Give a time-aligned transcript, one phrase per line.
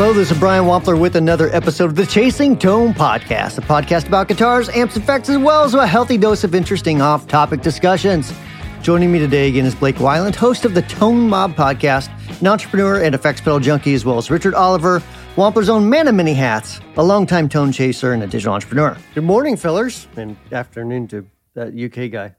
[0.00, 4.08] Hello, this is Brian Wampler with another episode of the Chasing Tone Podcast, a podcast
[4.08, 8.32] about guitars, amps, effects, as well as a healthy dose of interesting off topic discussions.
[8.80, 12.08] Joining me today again is Blake Wyland, host of the Tone Mob Podcast,
[12.40, 15.02] an entrepreneur and effects pedal junkie, as well as Richard Oliver,
[15.36, 18.96] Wampler's own man of many hats, a longtime tone chaser and a digital entrepreneur.
[19.14, 22.34] Good morning, fillers, and afternoon to that UK guy.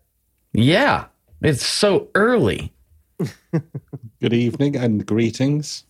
[0.52, 1.06] Yeah,
[1.44, 2.74] it's so early.
[4.20, 5.84] Good evening and greetings.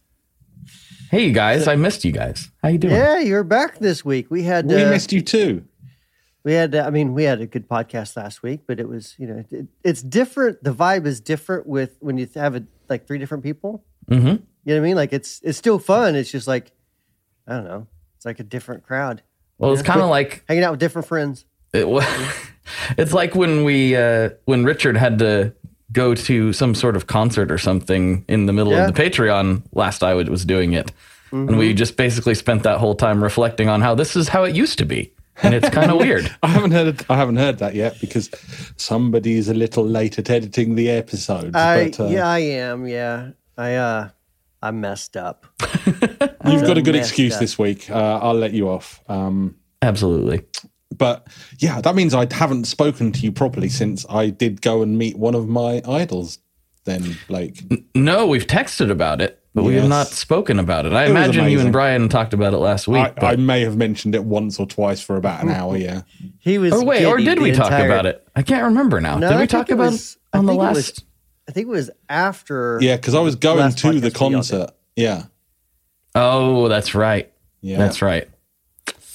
[1.11, 2.49] Hey, you guys, I missed you guys.
[2.63, 2.93] How you doing?
[2.93, 4.31] Yeah, you're back this week.
[4.31, 5.65] We had We uh, missed you too.
[6.45, 9.27] We had, I mean, we had a good podcast last week, but it was, you
[9.27, 10.63] know, it, it's different.
[10.63, 13.83] The vibe is different with when you have it like three different people.
[14.09, 14.25] Mm-hmm.
[14.25, 14.95] You know what I mean?
[14.95, 16.15] Like it's it's still fun.
[16.15, 16.71] It's just like
[17.45, 17.87] I don't know.
[18.15, 19.21] It's like a different crowd
[19.57, 21.43] Well, it's kind of like hanging out with different friends.
[21.73, 22.05] it was.
[22.97, 25.53] It's like when we uh, when Richard had to
[25.91, 28.87] go to some sort of concert or something in the middle Yeah.
[28.87, 30.91] of the Patreon last I was doing it,
[31.31, 31.57] and Mm-hmm.
[31.57, 34.77] we just basically spent that whole time reflecting on how this is how it used
[34.79, 35.11] to be,
[35.43, 36.33] and it's kind of weird.
[36.43, 37.05] I haven't heard.
[37.09, 38.29] I haven't heard that yet because
[38.77, 41.55] somebody's a little late at editing the episode.
[41.55, 42.85] I but, uh, yeah, I am.
[42.87, 44.09] Yeah, I uh,
[44.61, 45.45] I messed up.
[45.85, 47.39] you've got a good excuse up.
[47.39, 47.89] this week.
[47.89, 48.99] Uh, I'll let you off.
[49.07, 50.43] Um, Absolutely.
[50.97, 51.27] But
[51.59, 55.17] yeah, that means I haven't spoken to you properly since I did go and meet
[55.17, 56.39] one of my idols.
[56.83, 57.61] Then, Blake.
[57.93, 60.93] No, we've texted about it, but we have not spoken about it.
[60.93, 61.71] I was imagine you and.
[61.71, 63.03] Brian talked about it last week.
[63.05, 65.77] I, but- I may have mentioned it once or twice for about an hour.
[65.77, 66.01] Yeah.
[66.39, 66.73] He was.
[66.73, 68.27] or wait, or did we the talk entire- about it?
[68.35, 69.17] I can't remember now.
[69.19, 70.75] No, did we think talk it about was- it I on the think it last?
[70.75, 71.03] was-
[71.47, 72.79] I think it was after.
[72.81, 74.71] Yeah, because I was going Last to the concert.
[74.95, 75.25] Yeah.
[76.15, 77.31] Oh, that's right.
[77.61, 77.77] Yeah.
[77.77, 78.27] That's right.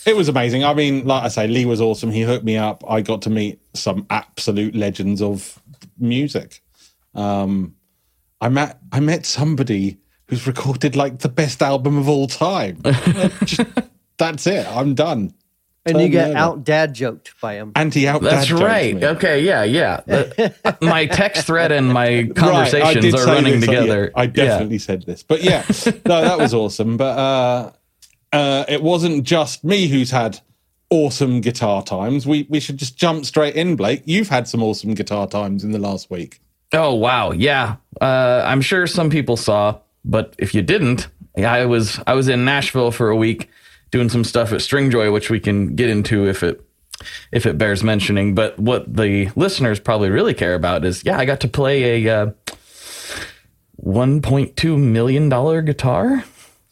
[0.07, 0.65] It was amazing.
[0.65, 2.11] I mean, like I say, Lee was awesome.
[2.13, 2.85] He hooked me up.
[2.89, 5.61] I got to meet some absolute legends of
[5.99, 6.63] music.
[7.15, 7.75] Um,
[8.41, 12.81] I met I met somebody who's recorded like the best album of all time.
[13.45, 13.61] Just-
[14.19, 14.67] that's it.
[14.69, 15.33] I'm done.
[15.85, 16.39] and you Turn got me over.
[16.39, 17.73] out dad joked by him.
[17.77, 18.23] Anti out.
[18.23, 19.03] That's right.
[19.03, 20.01] Okay, yeah, yeah.
[20.07, 24.13] The- my text thread and my conversations are running together.
[24.15, 25.65] I definitely said this, but yeah,
[26.07, 26.97] no, that was awesome.
[26.97, 27.73] But uh,
[28.33, 30.41] uh, it wasn't just me who's had
[30.91, 32.27] awesome guitar times.
[32.27, 34.03] We we should just jump straight in, Blake.
[34.05, 36.41] You've had some awesome guitar times in the last week.
[36.73, 37.77] Oh wow, yeah.
[38.01, 42.45] Uh, I'm sure some people saw, but if you didn't, I was I was in
[42.45, 43.49] Nashville for a week
[43.91, 46.63] doing some stuff at Stringjoy, which we can get into if it
[47.33, 48.35] if it bears mentioning.
[48.35, 52.23] But what the listeners probably really care about is, yeah, I got to play a
[52.23, 52.31] uh,
[53.83, 56.25] 1.2 million dollar guitar.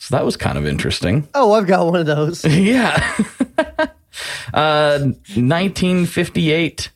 [0.04, 1.26] So that was kind of interesting.
[1.32, 2.44] Oh, I've got one of those.
[2.54, 3.16] Yeah.
[4.53, 6.91] uh, 1958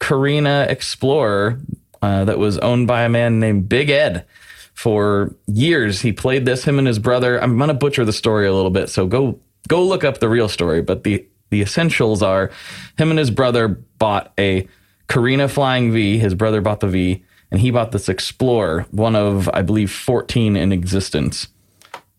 [0.00, 1.60] Korina Explorer
[2.00, 4.24] uh, that was owned by a man named Big Ed.
[4.72, 6.64] For years, he played this.
[6.64, 7.38] Him and his brother.
[7.42, 10.48] I'm gonna butcher the story a little bit, so go go look up the real
[10.48, 10.80] story.
[10.80, 12.50] But the the essentials are,
[12.96, 14.66] him and his brother bought a
[15.08, 16.18] Korina Flying V.
[16.18, 20.56] His brother bought the V, and he bought this Explorer, one of I believe 14
[20.56, 21.48] in existence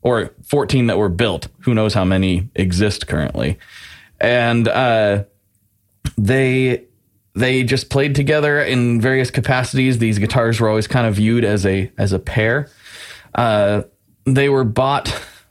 [0.01, 1.47] or 14 that were built.
[1.61, 3.57] Who knows how many exist currently?
[4.19, 5.25] And uh,
[6.17, 6.85] they
[7.35, 9.99] they just played together in various capacities.
[9.99, 12.69] These guitars were always kind of viewed as a as a pair.
[13.35, 13.83] Uh,
[14.25, 15.07] they were bought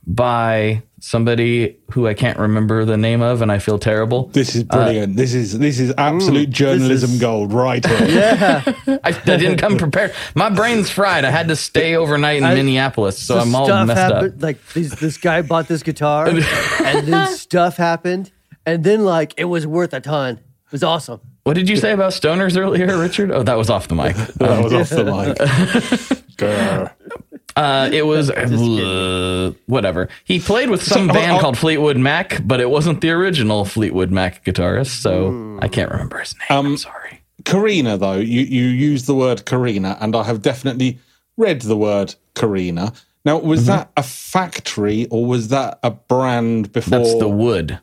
[0.06, 4.28] by somebody who I can't remember the name of, and I feel terrible.
[4.28, 5.14] This is brilliant.
[5.14, 7.96] Uh, this is this is absolute mm, journalism is- gold right here.
[8.16, 8.62] Yeah.
[8.86, 10.14] I, I didn't come prepared.
[10.34, 11.24] My brain's fried.
[11.24, 14.12] I had to stay overnight in Minneapolis, so I'm all stuff messed up.
[14.14, 14.42] happened.
[14.42, 18.30] Like these, this guy bought this guitar, and then stuff happened,
[18.64, 20.36] and then like it was worth a ton.
[20.36, 21.20] It was awesome.
[21.42, 23.30] What did you say about stoners earlier, Richard?
[23.30, 24.16] Oh, that was off the mic.
[24.38, 27.16] that was um, off the mic.
[27.56, 30.08] Uh, it was uh, whatever.
[30.24, 33.64] He played with some So, band I'll- called Fleetwood Mac, but it wasn't the original
[33.64, 35.58] Fleetwood Mac guitarist, so Hmm.
[35.62, 36.58] I can't remember his name.
[36.58, 37.22] Um, I'm sorry.
[37.44, 40.98] Korina, though, you, you use the word Korina, and I have definitely
[41.36, 42.94] read the word Korina.
[43.24, 43.68] Now, was Mm-hmm.
[43.68, 46.98] that a factory or was that a brand before?
[46.98, 47.78] That's the wood.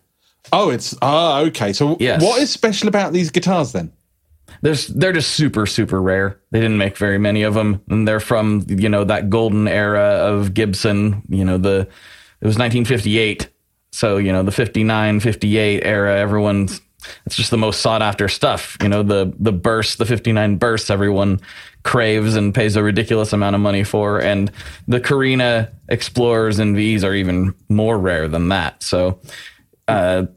[0.52, 1.74] oh, it's ah okay.
[1.74, 2.22] So, Yes.
[2.22, 3.92] what is special about these guitars then?
[4.64, 6.40] They're just super, super rare.
[6.52, 10.02] They didn't make very many of them, and they're from you know that golden era
[10.02, 11.22] of Gibson.
[11.28, 11.82] You know the
[12.40, 13.50] it was 1958,
[13.92, 16.18] so you know the 59, 58 era.
[16.18, 16.80] Everyone's
[17.26, 18.78] it's just the most sought after stuff.
[18.82, 20.90] You know the the burst, the 59 bursts.
[20.90, 21.42] Everyone
[21.84, 24.50] craves and pays a ridiculous amount of money for, and
[24.88, 28.82] the Korina Explorers and V's are even more rare than that.
[28.82, 29.20] So.
[29.90, 30.28] Uh,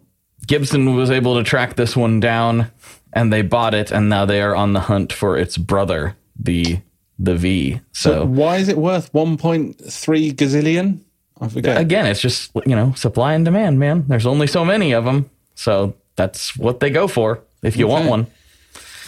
[0.49, 2.71] Gibson was able to track this one down
[3.17, 6.79] and they bought it and now they are on the hunt for its brother, the
[7.19, 7.81] the V.
[7.93, 11.01] So Why is it worth 1.3 gazillion?
[11.41, 11.81] I forget.
[11.81, 14.05] Again, it's just you know supply and demand, man.
[14.07, 17.41] There's only so many of them, so that's what they go for.
[17.63, 18.27] If you want one,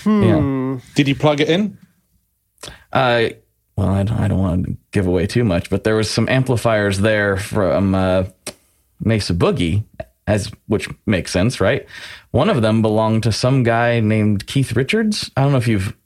[0.06, 0.78] yeah.
[0.94, 1.78] Did you plug it in?
[2.92, 3.28] Uh,
[3.76, 6.28] well, I don't, I don't want to give away too much, but there was some
[6.28, 8.24] amplifiers there from uh,
[9.00, 9.84] Mesa Boogie,
[10.28, 11.86] as which makes sense, right?
[12.30, 15.30] One of them belonged to some guy named Keith Richards.
[15.36, 15.96] I don't know if you've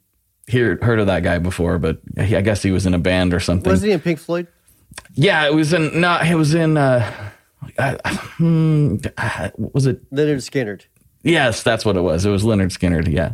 [0.47, 3.33] hear, heard of that guy before, but he, I guess he was in a band
[3.33, 3.69] or something.
[3.69, 4.47] Was he in Pink Floyd?
[5.13, 5.99] Yeah, it was in.
[5.99, 6.77] No, it was in.
[6.77, 7.31] Uh,
[7.77, 7.97] uh,
[8.37, 10.09] hmm, uh, was it?
[10.11, 10.83] Lynyrd Skynyrd.
[11.23, 12.25] Yes, that's what it was.
[12.25, 13.11] It was Lynyrd Skynyrd.
[13.11, 13.33] Yeah,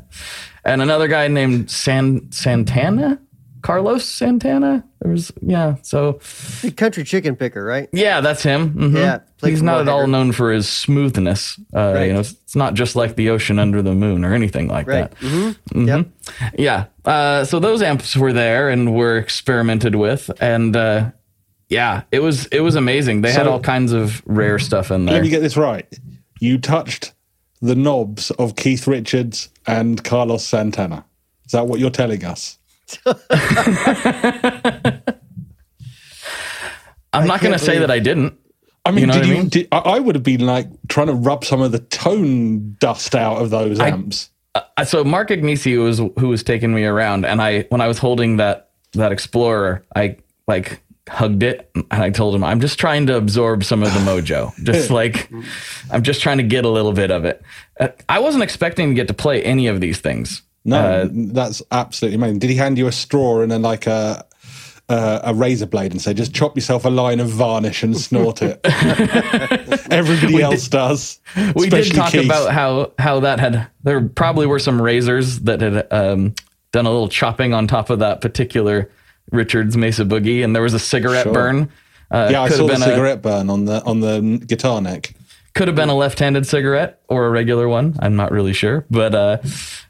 [0.63, 3.21] and another guy named San Santana,
[3.61, 4.83] Carlos Santana.
[5.01, 5.75] There was yeah.
[5.81, 6.19] So
[6.61, 7.89] The country chicken picker, right?
[7.91, 8.73] yeah, that's him.
[8.73, 8.95] Mhm.
[8.97, 11.59] Yeah, he's not at all known for his smoothness.
[11.73, 12.05] Uh, Right.
[12.07, 15.11] You know, it's not just like the ocean under the moon or anything like Right.
[15.11, 15.19] that.
[15.19, 15.87] Mm-hmm.
[15.87, 16.07] Yep.
[16.57, 16.85] Yeah.
[17.05, 21.11] Uh, so those amps were there and were experimented with, and uh,
[21.69, 23.21] yeah, it was it was amazing.
[23.21, 25.15] They had all kinds of rare stuff in there.
[25.15, 25.85] Let me get this right.
[26.39, 27.13] You touched
[27.61, 31.03] the knobs of Keith Richards and Carlos Santana.
[31.45, 32.57] Is that what you're telling us?
[37.13, 38.37] I'm not going to say that I didn't.
[38.85, 39.37] I mean, You know did what I you?
[39.39, 39.49] mean?
[39.49, 43.15] Did, I, I would have been like trying to rub some of the tone dust
[43.15, 44.29] out of those amps.
[44.55, 47.97] Uh, so Mark Agnesi was who was taking me around, and I when I was
[47.99, 53.07] holding that that Explorer, I like hugged it and I told him I'm just trying
[53.07, 54.55] to absorb some of the mojo.
[54.63, 55.29] Just like
[55.91, 57.41] I'm just trying to get a little bit of it.
[57.79, 60.43] Uh, I wasn't expecting to get to play any of these things.
[60.65, 62.39] No, uh, that's absolutely amazing.
[62.39, 64.25] Did he hand you a straw and then like a
[64.89, 68.41] uh, a razor blade and say, "Just chop yourself a line of varnish and snort
[68.41, 68.59] it"?
[69.91, 71.19] Everybody else does.
[71.55, 72.25] we did talk Keith.
[72.25, 76.33] about how how that had there probably were some razors that had um,
[76.71, 78.89] done a little chopping on top of that particular
[79.31, 81.33] Richards Mesa Boogie, and there was a cigarette Sure.
[81.33, 81.69] burn.
[82.11, 85.13] Uh, Yeah, I saw the been a- cigarette burn on the on the guitar neck.
[85.59, 87.97] Could have been a left-handed cigarette or a regular one.
[87.99, 89.39] I'm not really sure, but uh,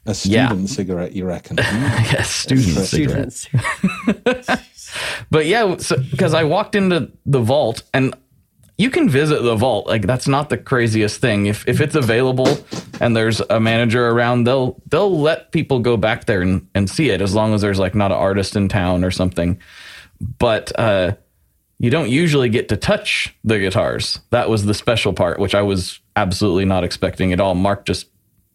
[0.08, 0.48] A Yeah.
[0.48, 1.58] student cigarette, you reckon?
[1.60, 3.32] yes, student cigarette.
[3.32, 4.50] Students.
[5.30, 5.76] But yeah,
[6.10, 8.16] because I walked into the vault and
[8.80, 9.86] you can visit the vault.
[9.86, 11.46] Like that's not the craziest thing.
[11.46, 12.58] If if it's available
[13.00, 17.12] and there's a manager around, they'll they'll let people go back there and, and see
[17.12, 19.60] it as long as there's like not an artist in town or something.
[20.40, 21.12] But uh,
[21.80, 24.20] you don't usually get to touch the guitars.
[24.32, 27.56] That was the special part, which I was absolutely not expecting at all.
[27.56, 28.08] Mark just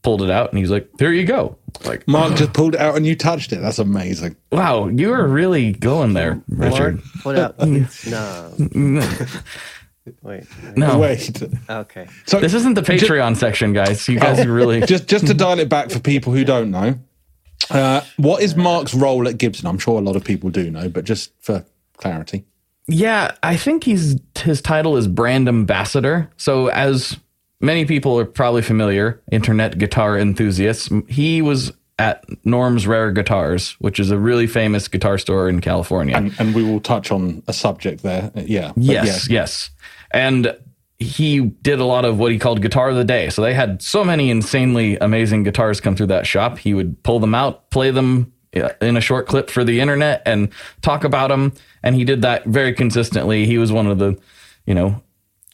[0.02, 2.96] pulled it out and he's like, "There you go." Like, Mark just pulled it out
[2.96, 3.60] and you touched it.
[3.62, 4.36] That's amazing.
[4.52, 6.96] wow, you were really going there, Richard.
[6.96, 7.58] Mark, what up?
[8.06, 8.52] no.
[10.22, 10.44] Wait.
[10.76, 11.42] No, Wait.
[11.70, 12.06] Okay.
[12.26, 14.06] So This isn't the Patreon section, guys.
[14.06, 16.98] You guys are really just just to dial it back for people who don't know,
[17.70, 19.66] uh, what is Mark's role at Gibson?
[19.66, 21.64] I'm sure a lot of people do know, but just for
[21.96, 22.44] clarity.
[22.86, 26.30] Yeah, I think he's his title is brand ambassador.
[26.36, 27.18] So as
[27.60, 34.00] many people are probably familiar, internet guitar enthusiasts, he was at Norm's Rare Guitars, which
[34.00, 36.16] is a really famous guitar store in California.
[36.16, 38.32] And, and we will touch on a subject there.
[38.34, 38.72] Uh, Yeah.
[38.76, 39.70] Yes, yes.
[40.10, 40.56] And
[40.98, 43.30] he did a lot of what he called guitar of the day.
[43.30, 46.58] So they had so many insanely amazing guitars come through that shop.
[46.58, 48.32] He would pull them out, play them
[48.80, 50.50] in a short clip for the internet and
[50.82, 51.52] talk about him.
[51.82, 53.46] And he did that very consistently.
[53.46, 54.18] He was one of the,
[54.66, 55.02] you know,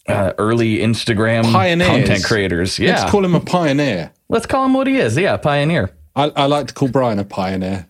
[0.06, 1.88] uh, early Instagram Pioneers.
[1.88, 2.78] content creators.
[2.78, 2.98] Yeah.
[2.98, 4.12] Let's call him a pioneer.
[4.28, 5.16] Let's call him what he is.
[5.16, 5.90] Yeah, pioneer.
[6.16, 7.86] I, I like to call Brian a pioneer.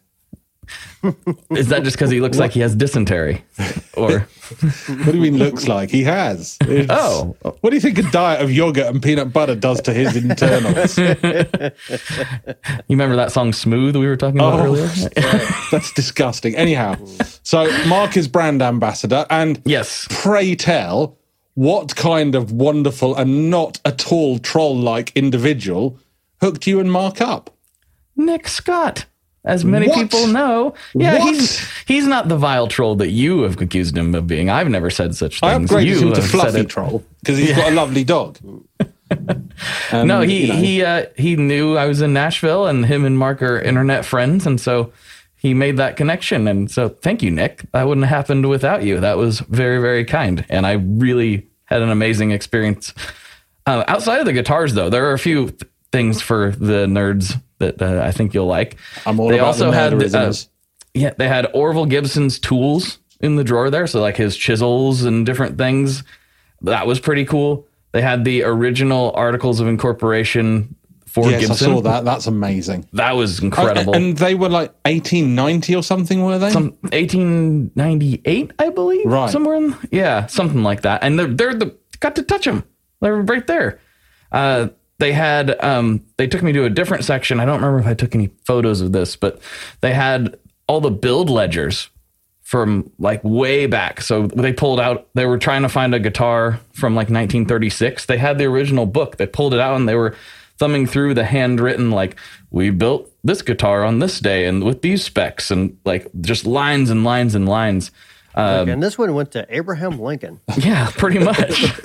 [1.51, 3.43] Is that just because he looks like he has dysentery?
[3.97, 4.21] Or
[4.89, 5.91] What do you mean looks like?
[5.91, 6.57] He has.
[6.63, 7.37] It's- Oh.
[7.61, 10.99] What do you think a diet of yogurt and peanut butter does to his internals?
[10.99, 11.73] you
[12.89, 14.65] remember that song "Smooth" we were talking about Oh.
[14.65, 14.87] earlier?
[15.71, 16.55] That's disgusting.
[16.57, 16.97] Anyhow,
[17.43, 20.07] so Mark is brand ambassador, and yes.
[20.11, 21.17] pray tell,
[21.55, 25.99] what kind of wonderful and not at all troll like individual
[26.41, 27.57] hooked you and Mark up?
[28.17, 29.07] Nick Scott.
[29.45, 29.99] As many What?
[29.99, 31.35] people know, yeah, What?
[31.35, 34.51] he's he's not the vile troll that you have accused him of being.
[34.51, 35.71] I've never said such I things.
[35.71, 36.65] upgraded you him to Fluffy.
[36.65, 38.39] Troll because he's got a lovely dog.
[39.93, 43.05] And, No, he you know, he uh, he knew I was in Nashville, and him
[43.05, 44.93] and Mark are internet friends, and so
[45.37, 46.47] he made that connection.
[46.49, 47.65] And so, thank you, Nick.
[47.73, 49.01] That wouldn't have happened without you.
[49.01, 52.95] That was very very kind, and I really had an amazing experience.
[53.67, 57.41] Uh, outside of the guitars, though, there are a few th- things for the nerds
[57.61, 58.77] that uh, I think you'll like.
[59.07, 60.33] I'm all they about also had uh,
[60.93, 65.25] yeah, they had Orville Gibson's tools in the drawer there, so like his chisels and
[65.25, 66.03] different things.
[66.63, 67.67] That was pretty cool.
[67.93, 70.77] They had the original articles of incorporation
[71.07, 71.71] for yes, Gibson.
[71.71, 72.05] I saw that.
[72.05, 72.89] That's amazing.
[72.93, 73.95] That was incredible.
[73.95, 76.51] and they were like 1890 or something, were they?
[76.51, 79.07] Some 1898, I believe.
[79.07, 79.31] Right.
[79.31, 81.03] Somewhere in, yeah, something like that.
[81.03, 82.65] And they're, they're the, got to touch them.
[83.01, 83.81] They're right there.
[84.31, 84.69] Uh,
[85.01, 87.41] they had, um, they took me to a different section.
[87.41, 89.41] I don't remember if I took any photos of this, but
[89.81, 90.39] they had
[90.69, 91.91] all the build ledgers
[92.43, 94.01] from like way back.
[94.01, 98.07] So they pulled out, they were trying to find a guitar from like 1936.
[98.07, 99.17] They had the original book.
[99.17, 100.17] They pulled it out and they were
[100.59, 102.17] thumbing through the handwritten, like,
[102.51, 106.91] we built this guitar on this day and with these specs and like just lines
[106.91, 107.91] and lines and lines.
[108.35, 110.41] Um, and this one went to Abraham Lincoln.
[110.57, 111.81] Yeah, pretty much.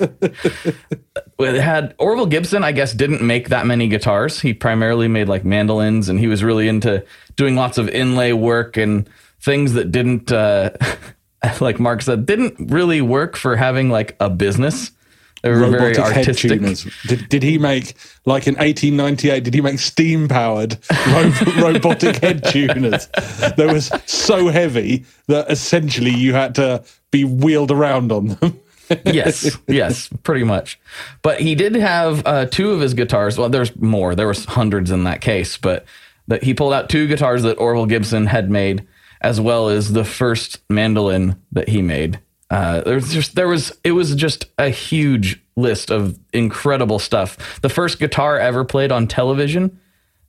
[1.38, 4.40] it had Orville Gibson, I guess, didn't make that many guitars.
[4.40, 7.04] He primarily made like mandolins, and he was really into
[7.36, 9.08] doing lots of inlay work and
[9.40, 10.70] things that didn't, uh,
[11.60, 14.90] like Mark said, didn't really work for having like a business.
[15.42, 16.86] They were very Robotic head tuners.
[17.06, 20.78] Did, did he make, like in 1898, did he make steam powered
[21.08, 27.70] ro- robotic head tuners that was so heavy that essentially you had to be wheeled
[27.70, 28.60] around on them?
[29.04, 30.78] yes, yes, pretty much.
[31.22, 33.38] But he did have uh, two of his guitars.
[33.38, 34.14] Well, there's more.
[34.14, 35.84] There was hundreds in that case, but
[36.28, 38.86] that he pulled out two guitars that Orville Gibson had made,
[39.20, 42.20] as well as the first mandolin that he made.
[42.50, 47.60] Uh, there was just there was it was just a huge list of incredible stuff.
[47.60, 49.80] The first guitar ever played on television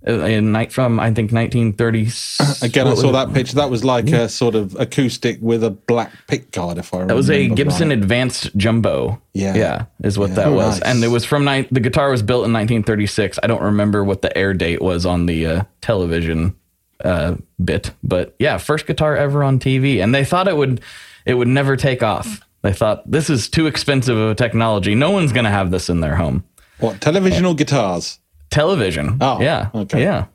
[0.07, 2.65] uh, in night from I think 1930.
[2.65, 3.55] Again, I saw that picture.
[3.57, 7.13] That was like a sort of acoustic with a black pick guard, if I remember.
[7.13, 7.97] That was a Gibson right.
[7.99, 9.21] Advanced Jumbo.
[9.33, 9.53] Yeah.
[9.55, 10.35] yeah, is what Yeah.
[10.37, 10.91] that Oh, was, nice.
[10.95, 13.37] and it was from ni- the guitar was built in 1936.
[13.43, 16.55] I don't remember what the air date was on the uh, television
[17.03, 20.81] uh, bit, but yeah, first guitar ever on TV, and they thought it would
[21.27, 22.41] it would never take off.
[22.63, 24.95] They thought this is too expensive of a technology.
[24.95, 26.43] No one's going to have this in their home.
[26.79, 28.19] What, television or guitars?
[28.49, 29.17] Television.
[29.21, 30.01] Oh, yeah, okay.
[30.01, 30.25] yeah,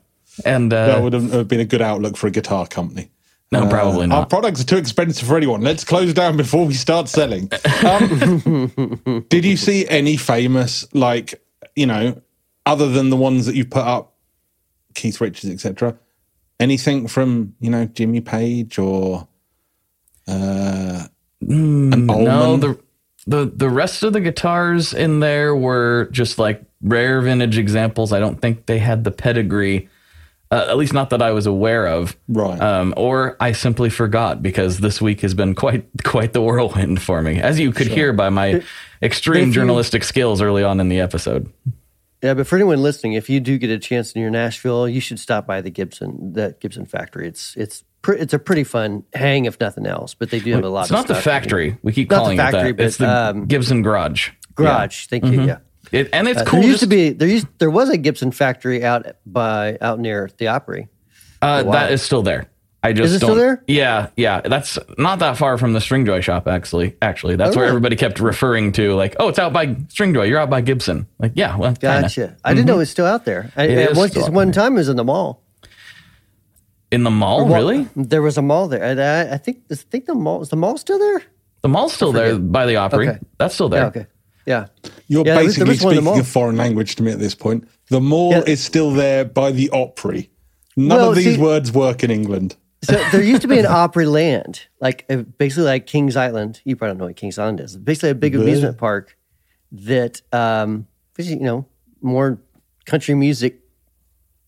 [0.45, 3.09] and uh, That would have been a good outlook for a guitar company.
[3.51, 4.19] no, probably not.
[4.19, 5.61] Our products are too expensive for anyone.
[5.61, 7.49] Let's close down before we start selling.
[7.85, 11.43] Um, did you see any famous, like,
[11.75, 12.21] you know,
[12.65, 14.15] other than the ones that you put up,
[14.95, 15.97] Keith Richards, etc.,
[16.59, 19.27] anything from, you know, Jimmy Page or
[20.27, 21.07] uh,
[21.41, 22.79] an No, the
[23.25, 28.11] the the rest of the guitars in there were just like rare vintage examples.
[28.11, 29.89] I don't think they had the pedigree,
[30.51, 32.17] uh, at least not that I was aware of.
[32.27, 32.59] Right.
[32.59, 37.21] Um, or I simply forgot because this week has been quite quite the whirlwind for
[37.21, 38.61] me, as you could hear by my
[39.01, 41.51] extreme you- journalistic skills early on in the episode.
[42.21, 45.19] Yeah, but for anyone listening, if you do get a chance near Nashville, you should
[45.19, 47.27] stop by the Gibson the Gibson factory.
[47.27, 50.13] It's it's pre- it's a pretty fun hang, if nothing else.
[50.13, 50.81] But they do have a lot.
[50.81, 51.23] It's of not the stuff.
[51.23, 51.77] factory.
[51.81, 52.83] We keep Not the calling factory, it that.
[52.85, 54.29] It's the um, Gibson Garage.
[54.53, 55.07] garage.
[55.07, 55.31] Thank you.
[55.41, 55.57] Yeah, Yeah.
[55.91, 56.59] It, and it's Uh, cool.
[56.61, 59.99] there used to just- be there used there was a Gibson factory out by out
[59.99, 60.87] near the Opry.
[61.41, 62.45] Uh, that is still there.
[62.85, 63.29] I just Is it don't.
[63.29, 63.63] still there?
[63.65, 64.41] Yeah, yeah.
[64.41, 66.49] That's not that far from the Stringjoy shop.
[66.49, 67.69] Actually, actually, that's Oh, where really?
[67.77, 68.93] everybody kept referring to.
[68.95, 70.27] Like, oh, it's out by Stringjoy.
[70.27, 71.07] You're out by Gibson.
[71.17, 72.01] Like, yeah, well, kinda.
[72.01, 72.35] Gotcha.
[72.43, 73.51] I didn't know it was still out there.
[73.55, 75.42] I, It at is one, still out one time it was in the mall.
[76.93, 77.87] In the mall, Well, really?
[77.95, 78.83] There was a mall there.
[78.83, 81.23] And I, I think I think the mall is the mall still there.
[81.61, 83.09] The mall's still there by the Opry.
[83.09, 83.19] Okay.
[83.39, 83.81] That's still there.
[83.83, 83.87] Yeah.
[83.87, 84.05] Okay.
[84.45, 84.65] Yeah.
[85.07, 87.03] You're Yeah, there was- there basically was one in the speaking a foreign language to
[87.03, 87.67] me at this point.
[87.89, 88.43] The mall Yeah.
[88.45, 90.29] is still there by the Opry.
[90.75, 92.57] None Well, of these see- words work in England.
[92.83, 96.61] So there used to be an Opry Land, like uh, basically like Kings Island.
[96.65, 97.77] You probably don't know what Kings Island is.
[97.77, 99.17] Basically a big amusement park
[99.71, 100.85] that, um,
[101.17, 101.65] you know,
[102.01, 102.39] more
[102.85, 103.61] country music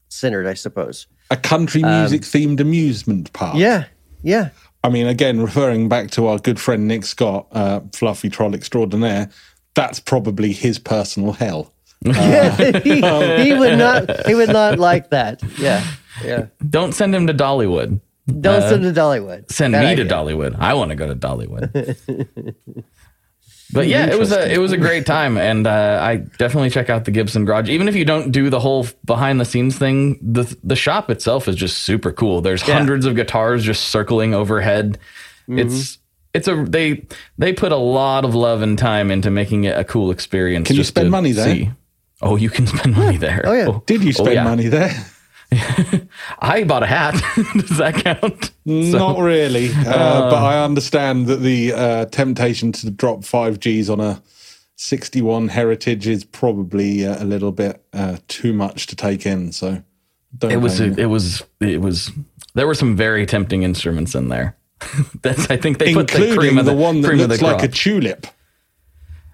[0.09, 1.07] centered, I suppose.
[1.35, 3.55] A country music themed amusement park.
[3.55, 3.85] Um, Yeah.
[4.23, 4.49] Yeah.
[4.83, 9.29] I mean, again, referring back to our good friend Nick Scott, uh, Fluffy Troll Extraordinaire,
[9.73, 11.73] that's probably his personal hell.
[12.05, 12.55] Yeah.
[12.81, 13.01] he,
[13.43, 14.27] he would not.
[14.27, 15.41] He would not like that.
[15.57, 15.83] Yeah.
[16.23, 16.45] Yeah.
[16.69, 17.99] Don't send him to Dollywood.
[18.27, 19.51] Don't send to Dollywood.
[19.51, 20.05] Send Bad me idea.
[20.05, 20.55] to Dollywood.
[20.59, 21.95] I want to go to Dollywood.
[23.75, 26.89] but yeah, it was a it was a great time, and uh, I definitely check
[26.89, 27.69] out the Gibson Garage.
[27.69, 31.47] Even if you don't do the whole behind the scenes thing, the the shop itself
[31.47, 32.41] is just super cool.
[32.41, 34.97] There's hundreds of guitars just circling overhead.
[35.47, 35.59] Mm-hmm.
[35.59, 35.99] It's
[36.33, 37.05] it's a they
[37.37, 40.67] they put a lot of love and time into making it a cool experience.
[40.67, 41.53] Can you spend money there?
[41.53, 41.71] see.
[42.21, 43.41] Oh, you can spend money there.
[43.43, 43.79] Oh, yeah.
[43.85, 44.43] Did you spend yeah.
[44.43, 44.91] money there?
[46.39, 47.13] I bought a hat.
[47.53, 48.51] Does that count?
[48.65, 49.69] Not really.
[49.71, 54.21] Uh, but I understand that the uh, temptation to drop 5Gs on a
[54.77, 59.51] 61 Heritage is probably uh, a little bit uh, too much to take in.
[59.51, 59.83] So
[60.37, 60.93] don't it was you.
[60.97, 62.11] it was it was
[62.53, 64.55] there were some very tempting instruments in there
[65.21, 67.63] that's i think they put the cream including of the, the, one that looks like
[67.63, 68.27] a tulip.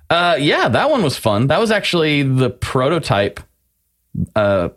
[0.10, 3.40] uh yeah that one was fun that was actually the prototype
[4.36, 4.70] uh,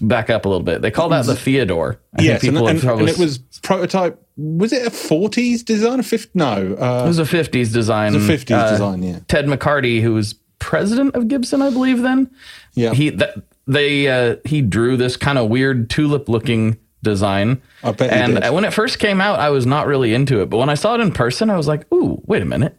[0.00, 0.82] back up a little bit.
[0.82, 2.00] They call that the Theodore.
[2.18, 4.20] I yes, and, and, and it was prototype.
[4.36, 6.00] Was it a 40s design?
[6.00, 6.30] A 50?
[6.34, 8.14] No, it uh, was a 50s design.
[8.14, 9.02] a 50s uh, design.
[9.02, 12.02] Yeah, Ted McCarty, who was president of Gibson, I believe.
[12.02, 12.30] Then,
[12.74, 12.94] Yeah.
[12.94, 13.34] he that
[13.66, 17.60] they uh, he drew this kind of weird tulip looking design.
[17.82, 18.52] I bet he and did.
[18.52, 20.94] when it first came out, I was not really into it, but when I saw
[20.94, 22.76] it in person, I was like, "Ooh, wait a minute!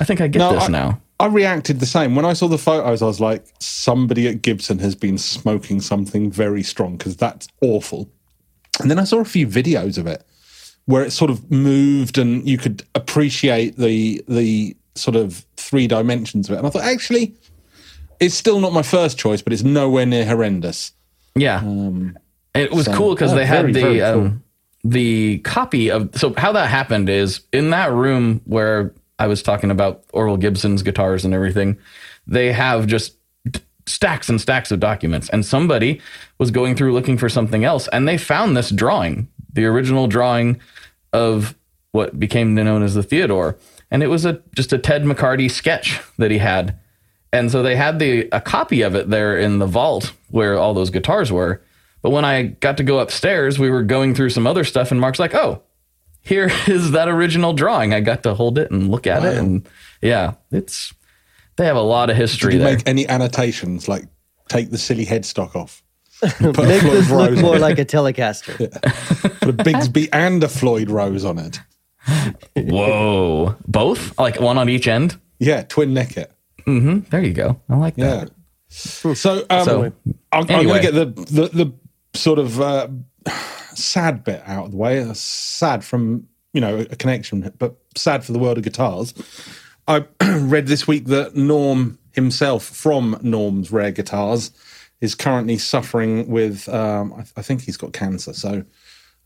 [0.00, 2.46] I think I get No, this I, now." I reacted the same when I saw
[2.48, 3.00] the photos.
[3.02, 8.08] I was like, somebody at Gibson has been smoking something very strong because that's awful.
[8.80, 10.24] And then I saw a few videos of it
[10.84, 16.48] where it sort of moved and you could appreciate the the sort of three dimensions
[16.48, 16.58] of it.
[16.58, 17.34] And I thought, actually,
[18.20, 20.92] it's still not my first choice, but it's nowhere near horrendous.
[21.34, 21.60] Yeah.
[22.54, 24.20] it was Um, so- cool because oh, they had very, the very cool.
[24.26, 24.42] um,
[24.84, 29.70] the copy of so how that happened is in that room where I was talking
[29.70, 31.78] about Orville Gibson's guitars and everything,
[32.26, 33.14] they have just
[33.86, 36.00] stacks and stacks of documents and somebody
[36.38, 40.60] was going through looking for something else and they found this drawing, the original drawing
[41.12, 41.54] of
[41.92, 43.56] what became known as the Theodore
[43.90, 46.78] and it was a just a Ted McCarty sketch that he had.
[47.32, 50.74] And so they had the a copy of it there in the vault where all
[50.74, 51.62] those guitars were.
[52.02, 55.00] But when I got to go upstairs, we were going through some other stuff, and
[55.00, 55.62] Mark's like, "Oh,
[56.26, 59.66] here is that original drawing." I got to hold it and look at it, and
[60.02, 60.92] yeah, it's
[61.56, 62.76] they have a lot of history Did you there.
[62.76, 64.04] make any annotations like
[64.48, 65.82] take the silly headstock off?
[66.20, 68.56] Put Make this look Rose more like a Telecaster.
[69.40, 71.60] Put a Bigsby and a Floyd Rose on it.
[72.56, 75.18] Whoa, both like one on each end.
[75.38, 76.32] Yeah, twin neck it.
[76.64, 77.60] There you go.
[77.68, 78.24] I like Yeah.
[78.24, 78.30] that.
[78.68, 79.10] So,
[79.50, 81.72] um, So, I'm, I'm going to get the, the the
[82.18, 82.88] sort of uh,
[83.76, 85.02] sad bit out of the way.
[85.02, 89.14] Uh, Sad from you know a connection, but sad for the world of guitars.
[89.88, 90.04] I
[90.40, 94.50] read this week that Norm himself from Norm's Rare Guitars
[95.00, 96.68] is currently suffering with.
[96.68, 98.32] Um, I, I think he's got cancer.
[98.32, 98.64] So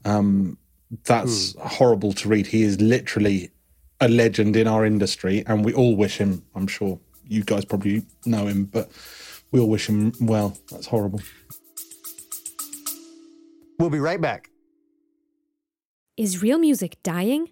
[0.04, 0.58] um,
[1.04, 2.46] that's horrible to read.
[2.46, 3.50] He is literally
[4.00, 6.42] a legend in our industry, and we all wish him.
[6.54, 8.90] I'm sure you guys probably know him, but
[9.52, 10.56] we all wish him well.
[10.70, 11.20] That's horrible.
[13.80, 14.50] We'll be right back.
[16.18, 17.48] Is real music dying?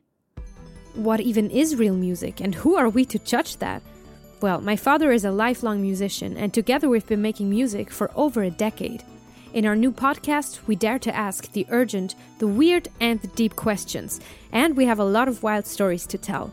[0.92, 3.82] What even is real music, and who are we to judge that?
[4.42, 8.42] Well, my father is a lifelong musician, and together we've been making music for over
[8.42, 9.04] a decade.
[9.54, 13.56] In our new podcast, we dare to ask the urgent, the weird, and the deep
[13.56, 14.20] questions,
[14.52, 16.52] and we have a lot of wild stories to tell.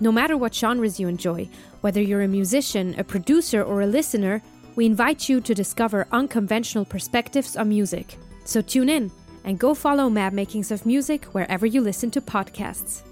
[0.00, 1.48] No matter what genres you enjoy,
[1.80, 4.42] whether you're a musician, a producer, or a listener,
[4.74, 8.18] we invite you to discover unconventional perspectives on music.
[8.46, 9.10] So tune in
[9.44, 13.02] and go follow Mad Makings of Music wherever you listen to podcasts.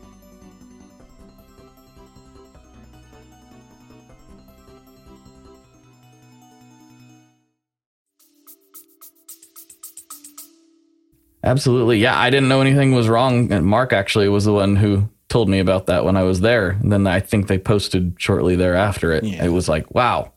[11.42, 11.98] Absolutely.
[11.98, 13.52] Yeah, I didn't know anything was wrong.
[13.52, 16.70] And Mark actually was the one who told me about that when I was there.
[16.70, 19.24] And then I think they posted shortly thereafter it.
[19.24, 19.44] Yeah.
[19.44, 20.32] It was like, wow,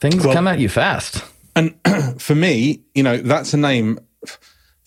[0.00, 1.24] things Well- come at you fast.
[1.56, 1.74] And
[2.20, 4.00] for me, you know, that's a name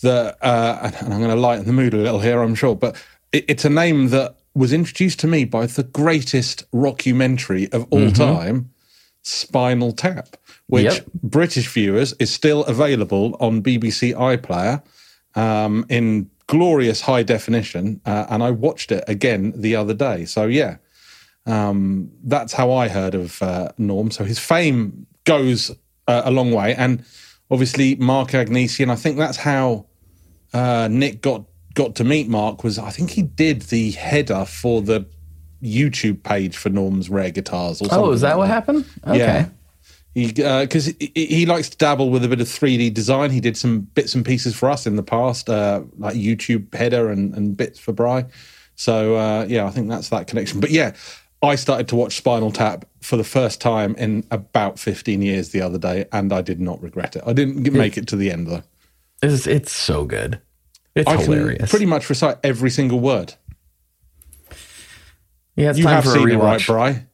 [0.02, 2.96] that, uh, and I'm going to lighten the mood a little here, I'm sure, but
[3.32, 8.12] it, it's a name that was introduced to me by the greatest rockumentary of all
[8.12, 8.72] time,
[9.22, 10.36] Spinal Tap,
[10.68, 11.06] which Yep.
[11.24, 14.82] British viewers is still available on BBC iPlayer
[15.36, 18.02] um, in glorious high definition.
[18.06, 20.26] Uh, and I watched it again the other day.
[20.26, 20.78] So, yeah,
[21.46, 24.12] um, that's how I heard of uh, Norm.
[24.12, 25.76] So his fame goes
[26.08, 27.04] uh, a long way, and
[27.50, 29.86] obviously Mark Agnesi, and I think that's how
[30.54, 32.64] uh, Nick got got to meet Mark.
[32.64, 35.06] Was I think he did the header for the
[35.62, 37.82] YouTube page for Norm's Rare Guitars.
[37.82, 38.86] Or Oh, is that like what happened?
[39.06, 39.18] Okay.
[39.18, 39.50] Yeah.
[40.14, 43.30] He because he, he likes to dabble with a bit of 3D design.
[43.30, 47.12] He did some bits and pieces for us in the past, uh, like YouTube header
[47.12, 48.26] and, and bits for Bry.
[48.76, 50.60] So uh, yeah, I think that's that connection.
[50.60, 50.94] But yeah,
[51.42, 55.62] I started to watch Spinal Tap for the first time in about 15 years the
[55.62, 57.24] other day, and I did not regret it.
[57.28, 58.64] I didn't make it to the end though.
[59.22, 60.42] It's, it's so good.
[60.96, 61.70] It's I can hilarious.
[61.70, 63.36] pretty much recite every single word.
[65.56, 66.66] yeah, it's You time have for a seen it, right.
[66.66, 67.06] Bry?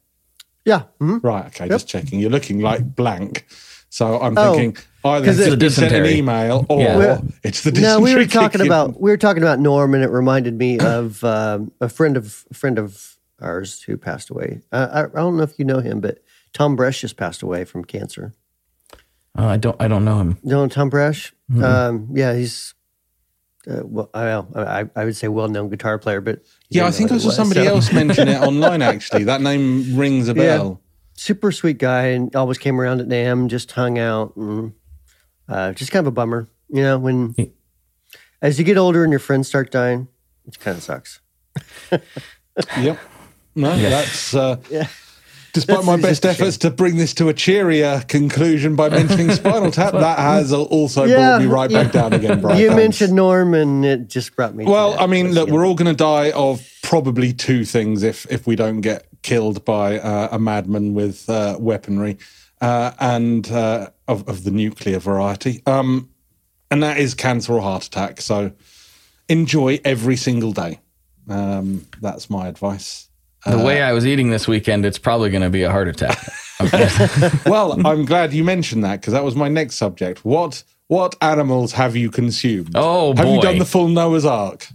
[0.64, 0.84] Yeah.
[1.00, 1.22] mhm.
[1.22, 1.46] Right.
[1.46, 1.68] Okay.
[1.68, 2.18] Just checking.
[2.20, 3.46] You're looking like blank.
[3.90, 7.20] So I'm Oh, thinking either it's it- been sent an email or Yeah.
[7.42, 8.66] it's the No, we were talking kicking.
[8.66, 12.44] about we were talking about Norm, and it reminded me of um, a friend of
[12.50, 13.13] a friend of
[13.44, 14.60] ours who passed away.
[14.72, 16.18] Uh, I, I don't know if you know him, but
[16.52, 18.32] Tom Bresh just passed away from cancer.
[19.36, 19.76] Oh, I don't.
[19.80, 20.38] I don't know him.
[20.42, 21.32] You know Tom Bresh?
[21.62, 22.74] Um, yeah, he's
[23.68, 27.10] uh, well, I, I I would say well known guitar player, but Yeah, I think
[27.12, 28.80] I saw was, somebody so- else mention it online.
[28.82, 30.56] Actually, that name rings a Yeah.
[30.58, 30.80] bell.
[31.14, 34.72] super sweet guy, and always came around at NAMM, just hung out, and
[35.48, 36.48] uh, just kind of a bummer.
[36.68, 37.34] You know, when
[38.40, 40.06] as you get older and your friends start dying,
[40.46, 41.20] it kind of sucks.
[42.80, 42.98] Yep.
[43.54, 44.86] No, that's uh, Yeah.
[45.52, 49.70] despite That's my best efforts to bring this to a cheerier conclusion by mentioning Spinal
[49.78, 52.58] Tap, that has also Yeah, brought me right back down again, Brian.
[52.58, 52.82] you Thanks.
[52.82, 54.64] mentioned Norman, it just brought me.
[54.64, 55.02] to Well, that.
[55.02, 58.56] I mean, look, we're all going to die of probably two things if if we
[58.56, 62.18] don't get killed by uh, a madman with uh, weaponry
[62.60, 66.10] uh, and uh, of of the nuclear variety, um,
[66.70, 68.20] and that is cancer or heart attack.
[68.20, 68.50] So
[69.28, 70.80] enjoy every single day.
[71.28, 73.08] Um, that's my advice.
[73.46, 76.18] The way I was eating this weekend, it's probably going to be a heart attack.
[77.46, 80.24] Well, I'm glad you mentioned that because that was my next subject.
[80.24, 82.72] What what animals have you consumed?
[82.74, 84.68] Oh, have you done the full Noah's Ark?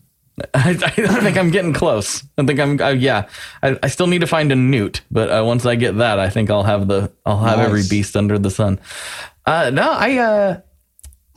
[0.54, 0.90] I, I
[1.22, 2.24] think I'm getting close.
[2.38, 2.80] I think I'm.
[2.80, 3.28] Uh, yeah,
[3.62, 6.30] I, I still need to find a newt, but uh, once I get that, I
[6.30, 7.12] think I'll have the.
[7.26, 8.80] I'll have every beast under the sun.
[9.46, 10.18] Uh, no, I.
[10.18, 10.62] Uh,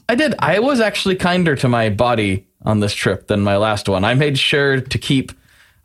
[0.09, 0.35] I did.
[0.39, 4.05] I was actually kinder to my body on this trip than my last one.
[4.05, 5.33] I made sure to keep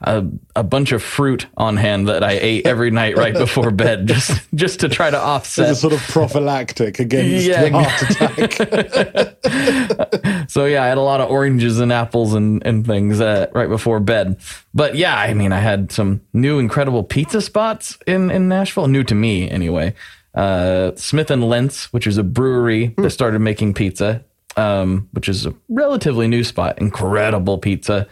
[0.01, 0.23] a,
[0.55, 4.39] a bunch of fruit on hand that I ate every night right before bed, just
[4.53, 5.77] just to try to As a offset.
[5.77, 7.63] sort of prophylactic against Yeah.
[7.63, 9.37] the heart attack.
[10.49, 13.67] So yeah, I had a lot of oranges and apples and and things uh, right
[13.67, 14.39] before bed.
[14.73, 19.03] But yeah, I mean, I had some new incredible pizza spots in in Nashville, new
[19.03, 19.93] to me anyway.
[20.33, 24.23] Uh, Smith and Lentz, which is a brewery that started making pizza,
[24.55, 26.77] um, which is a relatively new spot.
[26.79, 28.07] Incredible pizza.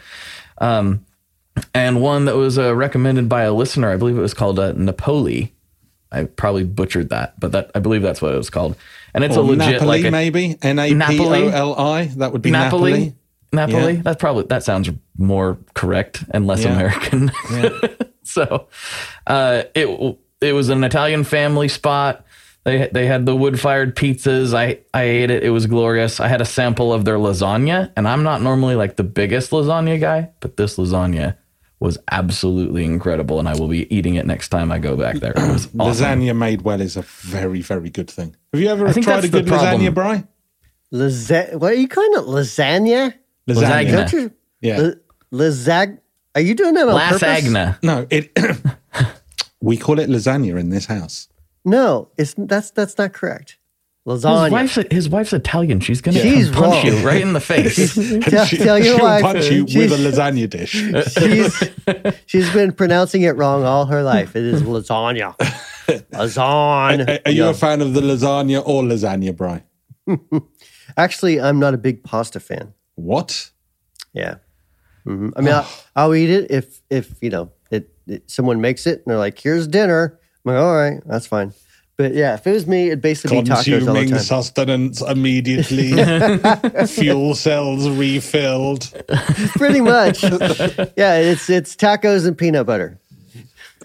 [0.58, 1.05] Um,
[1.74, 3.90] and one that was uh, recommended by a listener.
[3.90, 5.52] I believe it was called uh, Napoli.
[6.12, 8.76] I probably butchered that, but that I believe that's what it was called.
[9.12, 12.06] And it's Or a legit Napoli, like a, maybe N A P O L I.
[12.06, 12.90] That would be Napoli.
[12.92, 13.14] Napoli.
[13.52, 13.92] Napoli.
[13.94, 14.02] Yeah.
[14.02, 16.74] That's probably that sounds more correct and less Yeah.
[16.74, 17.32] American.
[18.22, 18.68] so,
[19.26, 22.24] uh, it it was an Italian family spot.
[22.64, 24.52] They they had the wood fired pizzas.
[24.54, 25.42] I I ate it.
[25.42, 26.20] It was glorious.
[26.20, 30.00] I had a sample of their lasagna, and I'm not normally like the biggest lasagna
[30.00, 31.36] guy, but this lasagna
[31.78, 35.32] was absolutely incredible, and I will be eating it next time I go back there.
[35.32, 36.20] It was awesome.
[36.20, 38.34] Lasagna made well is a very, very good thing.
[38.52, 39.80] Have you ever tried a good problem.
[39.82, 40.24] lasagna, Bry?
[40.90, 42.26] Lasa- what are you calling it?
[42.26, 43.14] Lasagna?
[43.48, 43.90] Lasagna.
[43.92, 44.32] Don't you?
[44.60, 44.80] Yeah.
[44.80, 45.98] La- lasag.
[46.34, 47.22] Are you doing that on purpose?
[47.22, 47.82] Lasagna.
[47.82, 48.30] no, it.
[49.60, 51.28] we call it lasagna in this house.
[51.64, 53.58] No, it's that's that's not correct.
[54.08, 55.80] His wife's his wife's Italian.
[55.80, 56.86] She's gonna She's punch wrong.
[56.86, 57.94] you right in the face.
[58.26, 60.70] tell, She, tell your she'll wife, punch you with a lasagna dish.
[61.18, 64.36] she's, she's been pronouncing it wrong all her life.
[64.36, 65.34] It is lasagna.
[66.12, 67.20] Lasagna.
[67.26, 69.64] Are you a fan of the lasagna or lasagna, Bry?
[70.96, 72.72] Actually, I'm not a big pasta fan.
[72.94, 73.50] What?
[74.12, 74.36] Yeah.
[75.06, 75.32] Mhm.
[75.36, 78.30] I mean, I'll, I'll eat it if if you know it, it.
[78.30, 81.52] Someone makes it and they're like, "Here's dinner." I'm like, "All right, that's fine."
[81.98, 84.18] But yeah, if it was me, it'd basically be tacos all the Consuming time.
[84.18, 85.92] sustenance immediately.
[86.86, 88.92] Fuel cells refilled.
[89.56, 90.22] Pretty much.
[90.22, 92.98] yeah, it's it's tacos and peanut butter.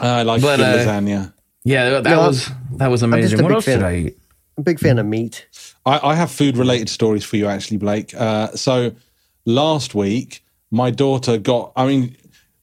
[0.00, 1.32] I like But, uh, lasagna.
[1.64, 3.40] yeah, that No, was that was just amazing.
[3.40, 4.18] a What else fan did I eat?
[4.56, 5.46] I'm a big fan of meat.
[5.86, 8.14] I, I have food related stories for you, actually, Blake.
[8.14, 8.92] Uh, so
[9.44, 12.16] last week, my daughter got, I mean,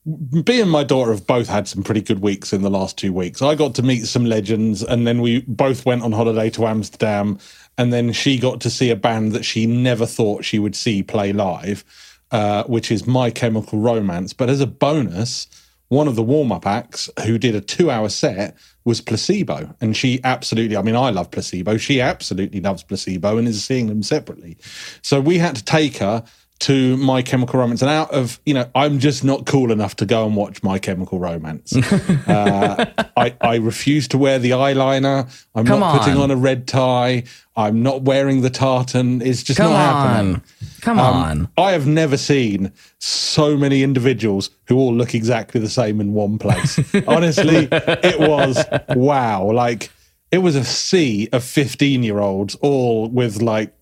[0.06, 3.12] me and my daughter have both had some pretty good weeks in the last two
[3.12, 3.42] weeks.
[3.42, 7.38] I got to meet some legends, and then we both went on holiday to Amsterdam,
[7.76, 11.02] and then she got to see a band that she never thought she would see
[11.02, 11.84] play live,
[12.30, 14.32] uh, which is My Chemical Romance.
[14.32, 15.48] But as a bonus,
[15.88, 19.74] one of the warm up acts who did a two hour set was Placebo.
[19.80, 21.76] And she absolutely, I mean, I love Placebo.
[21.76, 24.56] She absolutely loves Placebo and is seeing them separately.
[25.02, 26.24] So we had to take her
[26.58, 27.82] to My Chemical Romance.
[27.82, 30.78] And out of, you know, I'm just not cool enough to go and watch My
[30.78, 31.76] Chemical Romance.
[32.26, 35.30] uh, I, I refuse to wear the eyeliner.
[35.54, 36.22] I'm Come not putting on.
[36.22, 37.24] on a red tie.
[37.56, 39.22] I'm not wearing the tartan.
[39.22, 40.34] It's just Come not happening.
[40.36, 40.42] on,
[40.80, 41.48] come on.
[41.58, 46.38] I have never seen so many individuals who all look exactly the same in one
[46.38, 46.78] place.
[47.06, 48.62] Honestly, it was
[48.94, 49.50] wow.
[49.50, 49.90] Like
[50.30, 53.72] it was a sea of 15 year olds all with like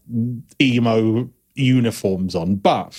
[0.60, 2.56] emo uniforms on.
[2.56, 2.92] But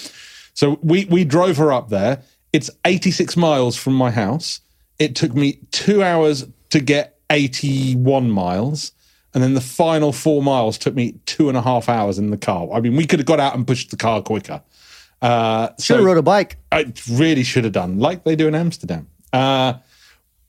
[0.54, 2.22] so we, we drove her up there.
[2.54, 4.62] It's 86 miles from my house.
[5.00, 8.92] It took me two hours to get 81 miles.
[9.34, 12.38] And then the final four miles took me two and a half hours in the
[12.38, 12.70] car.
[12.72, 14.62] I mean, we could have got out and pushed the car quicker.
[15.22, 16.58] Uh, Should so have rode a bike.
[16.72, 19.08] I really should have done, like they do in Amsterdam.
[19.34, 19.74] Uh,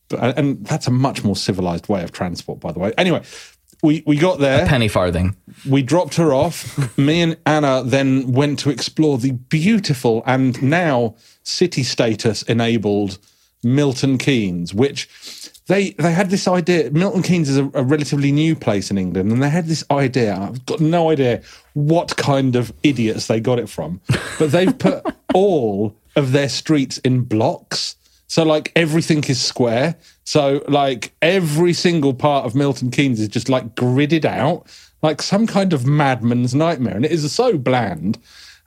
[0.09, 2.93] but, and that's a much more civilized way of transport, by the way.
[2.97, 3.23] Anyway,
[3.83, 4.67] we we got there.
[4.67, 5.37] Penny farthing.
[5.69, 6.97] We dropped her off.
[6.99, 13.19] Me and Anna then went to explore the beautiful and now city status enabled
[13.63, 15.09] Milton Keynes, which
[15.67, 16.91] they they had this idea.
[16.91, 20.37] Milton Keynes is a, a relatively new place in England, and they had this idea.
[20.37, 21.43] I've got no idea
[21.75, 24.01] what kind of idiots they got it from,
[24.39, 27.97] but they've put all of their streets in blocks.
[28.29, 29.97] So like everything is square.
[30.27, 34.67] So like every single part of Milton Keynes is just like gridded out,
[35.01, 38.19] like some kind of madman's nightmare, and it is so bland.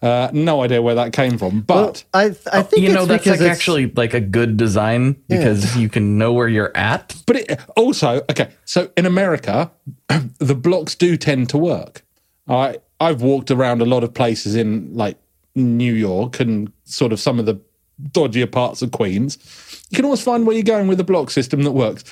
[0.02, 3.26] Uh, no idea where that came from, but I I think You know, it's that's
[3.26, 7.14] like it's- actually like a good design because you can know where you're at.
[7.28, 8.48] But it also okay.
[8.64, 9.70] So in America,
[10.38, 12.04] the blocks do tend to work.
[12.48, 15.18] I I've walked around a lot of places in like
[15.56, 17.60] New York and sort of some of the
[18.12, 19.38] dodgier parts of Queens.
[19.90, 22.04] You can always find where you're going with a block system that works.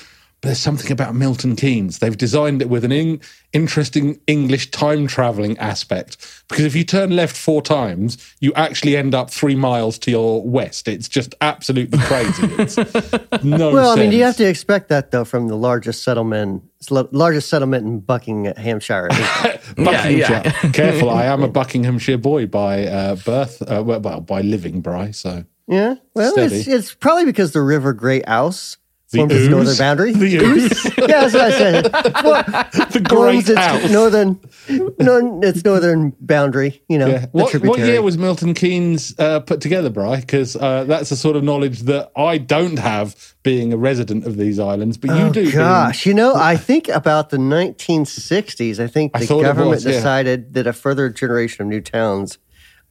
[0.41, 1.97] But there's something about Milton Keynes.
[1.97, 3.21] They've designed it with an in,
[3.53, 6.43] interesting English time traveling aspect.
[6.47, 10.43] Because if you turn left four times, you actually end up three miles to your
[10.43, 10.87] west.
[10.87, 12.43] It's just absolutely crazy.
[12.59, 12.77] It's
[13.43, 17.49] no Well, I mean, you have to expect that though from the largest settlement, largest
[17.49, 19.07] settlement in Buckinghamshire.
[19.75, 20.41] Buckinghamshire.
[20.45, 24.81] Yeah, Careful, I am a Buckinghamshire boy by uh, birth, uh, well, well, by living,
[24.81, 25.09] Bry.
[25.09, 26.77] So yeah, well, it's, Steady.
[26.77, 28.77] it's probably because the River Great Ouse
[29.11, 30.11] The forms its northern boundary.
[30.13, 31.91] the ooze, yeah, that's what I said.
[32.23, 33.91] Well, the forms great its house.
[33.91, 34.39] northern,
[34.99, 36.81] no, its northern boundary.
[36.89, 37.25] You know, Yeah.
[37.31, 40.19] What, what year was Milton Keynes uh, put together, Bry?
[40.19, 44.35] Because uh, that's a sort of knowledge that I don't have, being a resident of
[44.35, 45.43] these islands, but you oh, do.
[45.43, 48.79] being- Gosh, you know, I think about the 1960s.
[48.79, 49.91] I think the thought it government was, yeah.
[49.93, 52.37] decided that a further generation of new towns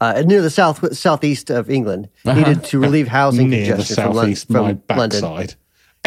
[0.01, 2.39] uh, near the south southeast of England Uh-huh.
[2.39, 4.83] needed to relieve housing near the congestion from, Lon- southeast, from my London.
[5.21, 5.55] backside.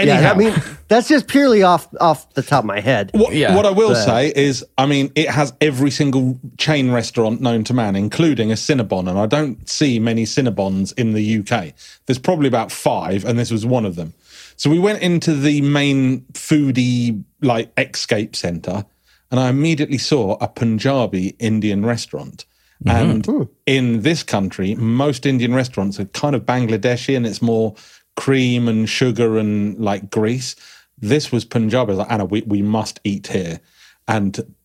[0.02, 0.54] Yeah, I mean,
[0.88, 3.12] that's just purely off off the top of my head.
[3.14, 3.54] What, Yeah.
[3.54, 7.66] what I will But- say is, I mean, it has every single chain restaurant known
[7.66, 11.74] to man, including a Cinnabon, and I don't see many Cinnabons in the UK.
[12.06, 14.14] There's probably about five, and this was one of them.
[14.56, 18.86] So we went into the main foodie like escape center,
[19.32, 22.46] and I immediately saw a Punjabi Indian restaurant.
[22.86, 27.76] And in this country, most Indian restaurants are kind of Bangladeshi, and it's more
[28.16, 30.56] cream and sugar and like grease.
[30.98, 31.88] This was Punjab.
[31.88, 33.60] I was like, Anna, we, we must eat here.
[34.08, 34.56] And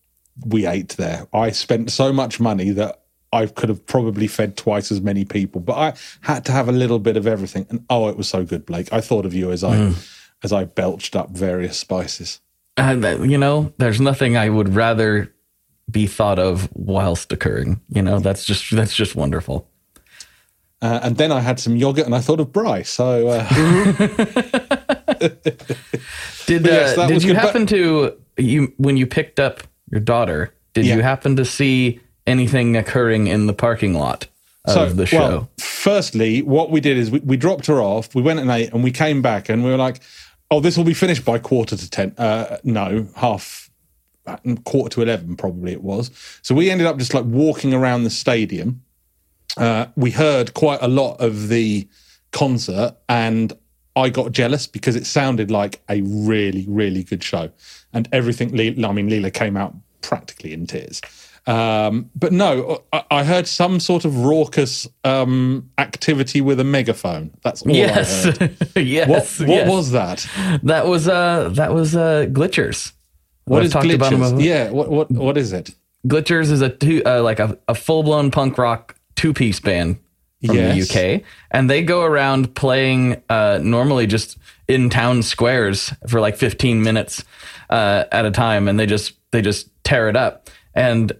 [0.45, 1.27] we ate there.
[1.33, 3.01] I spent so much money that
[3.31, 6.71] I could have probably fed twice as many people, but I had to have a
[6.71, 7.65] little bit of everything.
[7.69, 8.91] And oh, it was so good, Blake.
[8.91, 9.93] I thought of you as I
[10.43, 12.39] as I belched up various spices.
[12.77, 15.33] Uh, you know, there's nothing I would rather
[15.89, 17.81] be thought of whilst occurring.
[17.89, 19.67] You know, that's just that's just wonderful.
[20.81, 22.89] Uh, and then I had some yogurt, and I thought of Bryce.
[22.89, 23.43] So uh,
[26.45, 30.53] Did uh, that did you good, happen to you when you picked up your daughter?
[30.73, 30.97] Did Yeah.
[30.97, 34.27] you happen to see anything occurring in the parking lot
[34.65, 35.17] of the show?
[35.19, 38.13] Well, firstly, what we did is we, we dropped her off.
[38.13, 40.01] We went and ate, and we came back, and we were like,
[40.51, 42.13] "Oh, this will be finished by quarter to ten.
[42.17, 43.64] Uh, no, half
[44.65, 46.11] quarter to eleven, probably it was.
[46.41, 48.81] So we ended up just like walking around the stadium.
[49.57, 51.87] Uh, we heard quite a lot of the
[52.31, 53.53] concert, and
[53.95, 57.51] I got jealous because it sounded like a really, really good show,
[57.93, 58.55] and everything.
[58.55, 61.01] Le- I mean, Leela came out practically in tears.
[61.47, 67.31] Um, but no, I, I heard some sort of raucous um, activity with a megaphone.
[67.43, 68.57] That's all yes, I heard.
[68.75, 69.07] yes.
[69.39, 69.69] What, what yes.
[69.69, 70.27] was that?
[70.63, 70.87] that?
[70.87, 72.93] Was uh that was uh glitchers.
[73.45, 74.09] What I've is glitches?
[74.09, 74.41] before.
[74.41, 75.73] Yeah, what what what is it?
[76.07, 79.97] Glitchers is a two, uh, like a, a full blown punk rock two piece band
[80.45, 80.89] from Yes.
[80.89, 86.35] the UK, and they go around playing uh, normally just in town squares for like
[86.37, 87.23] 15 minutes
[87.69, 90.49] uh, at a time, and they just they just tear it up.
[90.73, 91.11] And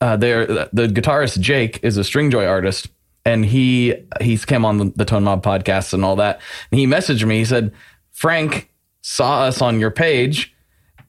[0.00, 2.88] uh, they're the guitarist Jake is a Stringjoy artist,
[3.24, 6.40] and he he's came on the, the Tone Mob podcast and all that.
[6.70, 7.38] And he messaged me.
[7.38, 7.72] He said,
[8.12, 10.54] "Frank saw us on your page."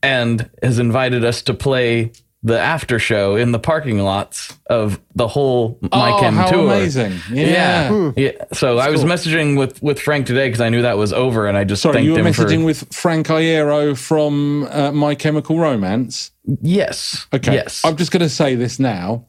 [0.01, 5.27] And has invited us to play the after show in the parking lots of the
[5.27, 6.63] whole My oh, Chem how tour.
[6.73, 7.19] amazing!
[7.31, 7.91] Yeah.
[7.91, 8.11] Yeah.
[8.15, 8.31] yeah.
[8.53, 11.57] So I was messaging with, with Frank today because I knew that was over and
[11.57, 12.65] I just Sorry, you were messaging for.
[12.65, 16.31] with Frank Iero from uh, My Chemical Romance.
[16.61, 17.27] yes.
[17.33, 17.53] Okay.
[17.53, 17.83] Yes.
[17.83, 19.25] I'm just going to say this now.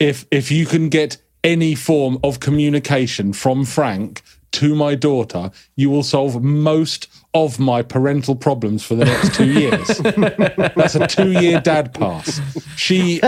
[0.00, 4.22] If if you can get any form of communication from Frank
[4.52, 9.52] to my daughter, you will solve most of my parental problems for the next two
[9.52, 9.86] years.
[10.74, 12.40] That's a two-year dad pass.
[12.76, 13.20] She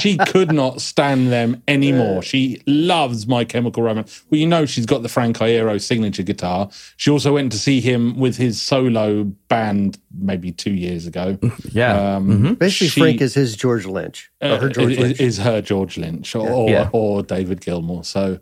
[0.00, 2.22] she could not stand them anymore.
[2.22, 4.22] She loves My Chemical Romance.
[4.30, 6.70] Well, you know she's got the Frank Iero signature guitar.
[6.96, 11.38] She also went to see him with his solo band maybe two years ago.
[11.72, 12.16] Yeah.
[12.16, 14.30] Um, Basically, she- Frank is his George Lynch.
[14.40, 15.20] or her George is, Lynch.
[15.20, 16.88] is her George Lynch or or, Yeah.
[16.92, 18.04] or David Gilmour.
[18.04, 18.38] So,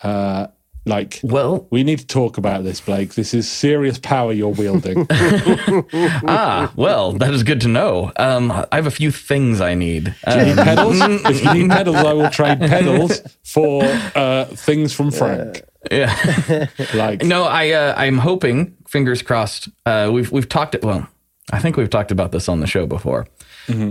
[0.00, 0.46] uh,
[0.86, 3.14] like, well, we need to talk about this, Blake.
[3.14, 5.06] This is serious power you're wielding.
[5.10, 8.12] ah, well, that is good to know.
[8.16, 10.14] Um, I have a few things I need.
[10.26, 10.96] Um, pedals.
[11.00, 13.82] if you need pedals, I will trade pedals for
[14.14, 15.62] uh, things from Frank.
[15.90, 16.66] yeah.
[16.94, 19.68] Like, No, I uh, I'm hoping, fingers crossed.
[19.86, 20.84] Uh, we've we've talked it.
[20.84, 21.08] Well,
[21.50, 23.26] I think we've talked about this on the show before.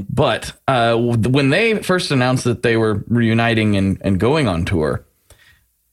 [0.10, 5.03] But uh, when they first announced that they were reuniting and, and going on tour,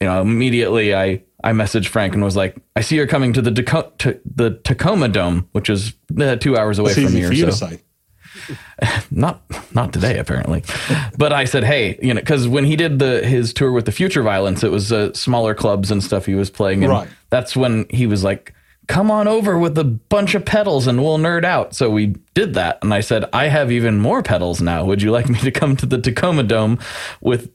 [0.00, 3.42] you know, immediately I I messaged Frank and was like, "I see you're coming to
[3.42, 7.50] the Daco- to the Tacoma Dome, which is uh, two hours away it's from here."
[7.52, 7.68] so
[9.10, 9.42] not
[9.74, 10.62] not today apparently
[11.18, 13.92] but i said hey you know because when he did the his tour with the
[13.92, 17.08] future violence it was uh, smaller clubs and stuff he was playing and Right.
[17.30, 18.54] that's when he was like
[18.86, 22.54] come on over with a bunch of pedals and we'll nerd out so we did
[22.54, 25.50] that and i said i have even more pedals now would you like me to
[25.50, 26.78] come to the tacoma dome
[27.20, 27.50] with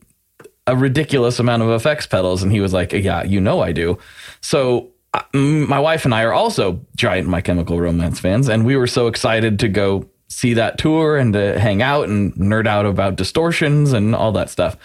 [0.68, 2.44] a ridiculous amount of effects pedals.
[2.44, 3.98] And he was like yeah you know i do.
[4.42, 8.50] So uh, my wife and i are also giant my chemical romance fans.
[8.50, 12.34] And we were so excited to go see that tour and to hang out and
[12.34, 14.78] nerd out about distortions and all that stuff.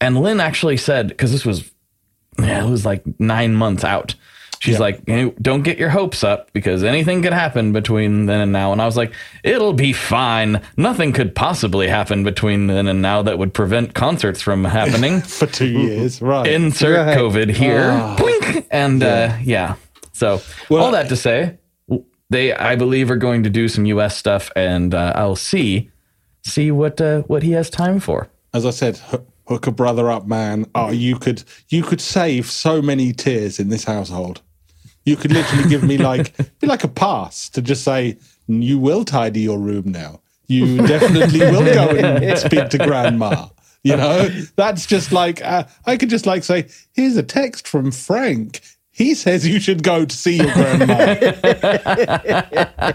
[0.00, 1.70] And lynn actually said because this was
[2.38, 4.14] yeah, it was like nine months out
[4.60, 4.80] She's Yeah.
[4.80, 8.72] like, "Hey, don't get your hopes up because anything could happen between then and now.
[8.72, 10.60] And I was like, it'll be fine.
[10.76, 15.20] Nothing could possibly happen between then and now that would prevent concerts from happening.
[15.40, 16.46] For two years, right?
[16.46, 17.16] Insert Right.
[17.18, 17.90] COVID here.
[18.18, 18.66] Boink.
[18.70, 19.74] And uh, yeah.
[20.12, 21.56] So Well, all that to say,
[22.28, 25.90] they I believe are going to do some US stuff and uh, I'll see
[26.42, 28.28] see what uh, what he has time for.
[28.52, 29.00] As I said,
[29.48, 30.66] hook a brother up, man.
[30.74, 34.42] Oh, you could you could save so many tears in this household.
[35.04, 39.04] You could literally give me like be like a pass to just say you will
[39.04, 40.20] tidy your room now.
[40.46, 43.48] You definitely will go and speak to grandma.
[43.82, 47.92] You know, that's just like uh, I could just like say, "Here's a text from
[47.92, 48.60] Frank.
[48.90, 51.16] He says you should go to see your grandma."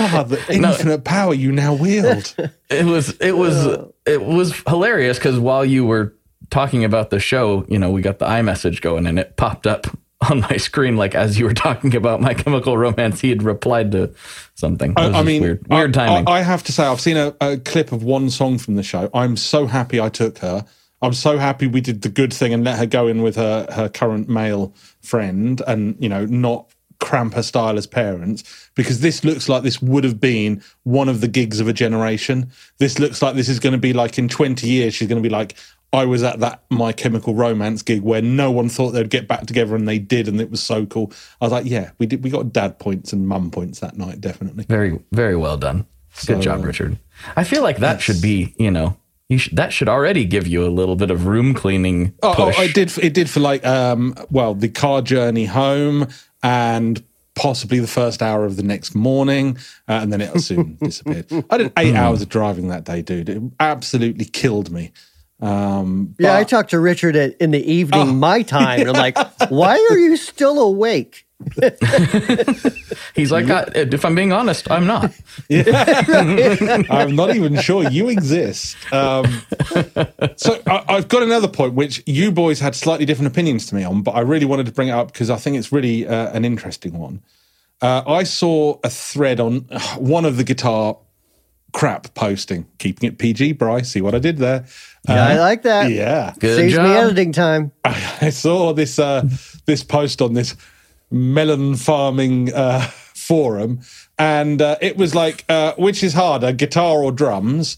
[0.00, 2.34] Ah, the infinite power you now wield.
[2.70, 6.14] it was it was it was hilarious because while you were
[6.50, 9.86] talking about the show, you know, we got the iMessage going and it popped up
[10.30, 13.92] on my screen like as you were talking about my chemical romance, he had replied
[13.92, 14.12] to
[14.54, 14.92] something.
[14.96, 16.28] I, I mean, weird, weird I, timing.
[16.28, 18.82] I, I have to say, I've seen a, a clip of one song from the
[18.82, 19.10] show.
[19.14, 20.64] I'm so happy I took her.
[21.00, 23.68] I'm so happy we did the good thing and let her go in with her
[23.70, 26.68] her current male friend, and you know, not
[27.00, 31.20] cramp her style as parents because this looks like this would have been one of
[31.20, 32.50] the gigs of a generation.
[32.78, 35.26] This looks like this is going to be like in 20 years, she's going to
[35.26, 35.56] be like,
[35.92, 39.46] I was at that My Chemical Romance gig where no one thought they'd get back
[39.46, 41.12] together and they did, and it was so cool.
[41.40, 42.22] I was like, yeah, we did.
[42.22, 44.64] We got dad points and mum points that night, definitely.
[44.68, 45.86] very very well done.
[46.26, 46.98] Good job, uh, Richard.
[47.36, 48.96] I feel like that should be you know
[49.28, 52.62] you should, that should already give you a little bit of room cleaning Oh, oh,
[52.62, 52.96] it did.
[52.98, 56.08] It did for like, um, well, the car journey home
[56.42, 57.02] and
[57.34, 61.26] possibly the first hour of the next morning, uh, and then it soon disappeared.
[61.50, 63.28] I did eight hours of driving that day, dude.
[63.28, 64.92] It absolutely killed me.
[65.40, 68.12] Um, Yeah, I talked to Richard at, in the evening, Oh.
[68.12, 68.80] my time.
[68.80, 69.16] And I'm like,
[69.50, 71.24] why are you still awake?
[73.14, 75.12] He's like, I, if I'm being honest, I'm not.
[76.90, 78.76] I'm not even sure you exist.
[78.92, 79.42] Um,
[80.36, 83.84] so I, I've got another point, which you boys had slightly different opinions to me
[83.84, 86.32] on, but I really wanted to bring it up because I think it's really uh,
[86.32, 87.22] an interesting one.
[87.80, 90.96] Uh, I saw a thread on uh, one of the guitar
[91.72, 93.90] crap posting, keeping it PG, Bryce.
[93.90, 94.64] See what I did there?
[95.08, 95.90] Yeah, I like that.
[95.90, 96.34] Yeah.
[96.38, 96.84] Good Saves job.
[96.84, 97.72] me editing time.
[97.84, 99.28] I saw this uh,
[99.66, 100.56] this post on this
[101.10, 103.80] melon farming uh, forum,
[104.18, 107.76] and uh, it was like, uh, which is harder, guitar or drums?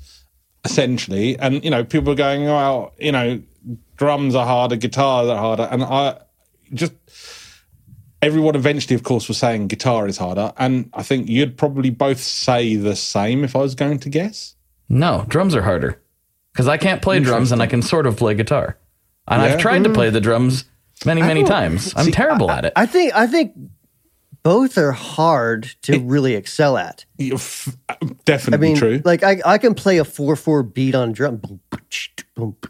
[0.64, 3.40] Essentially, and you know, people were going, well, you know,
[3.96, 6.18] drums are harder, guitars are harder, and I
[6.74, 6.92] just
[8.22, 12.20] everyone eventually, of course, was saying guitar is harder, and I think you'd probably both
[12.20, 14.54] say the same if I was going to guess.
[14.88, 16.00] No, drums are harder
[16.52, 18.76] because I can't play drums and I can sort of play guitar.
[19.28, 19.48] And Yeah?
[19.54, 19.94] I've tried to mm.
[19.94, 20.64] play the drums
[21.06, 21.92] many, many times.
[21.96, 22.72] I'm terrible at it.
[22.74, 23.54] I think I think
[24.42, 27.04] both are hard to really excel at.
[27.18, 29.02] You're f- I definitely mean, true.
[29.04, 31.40] like I, I can play a four four beat on drum,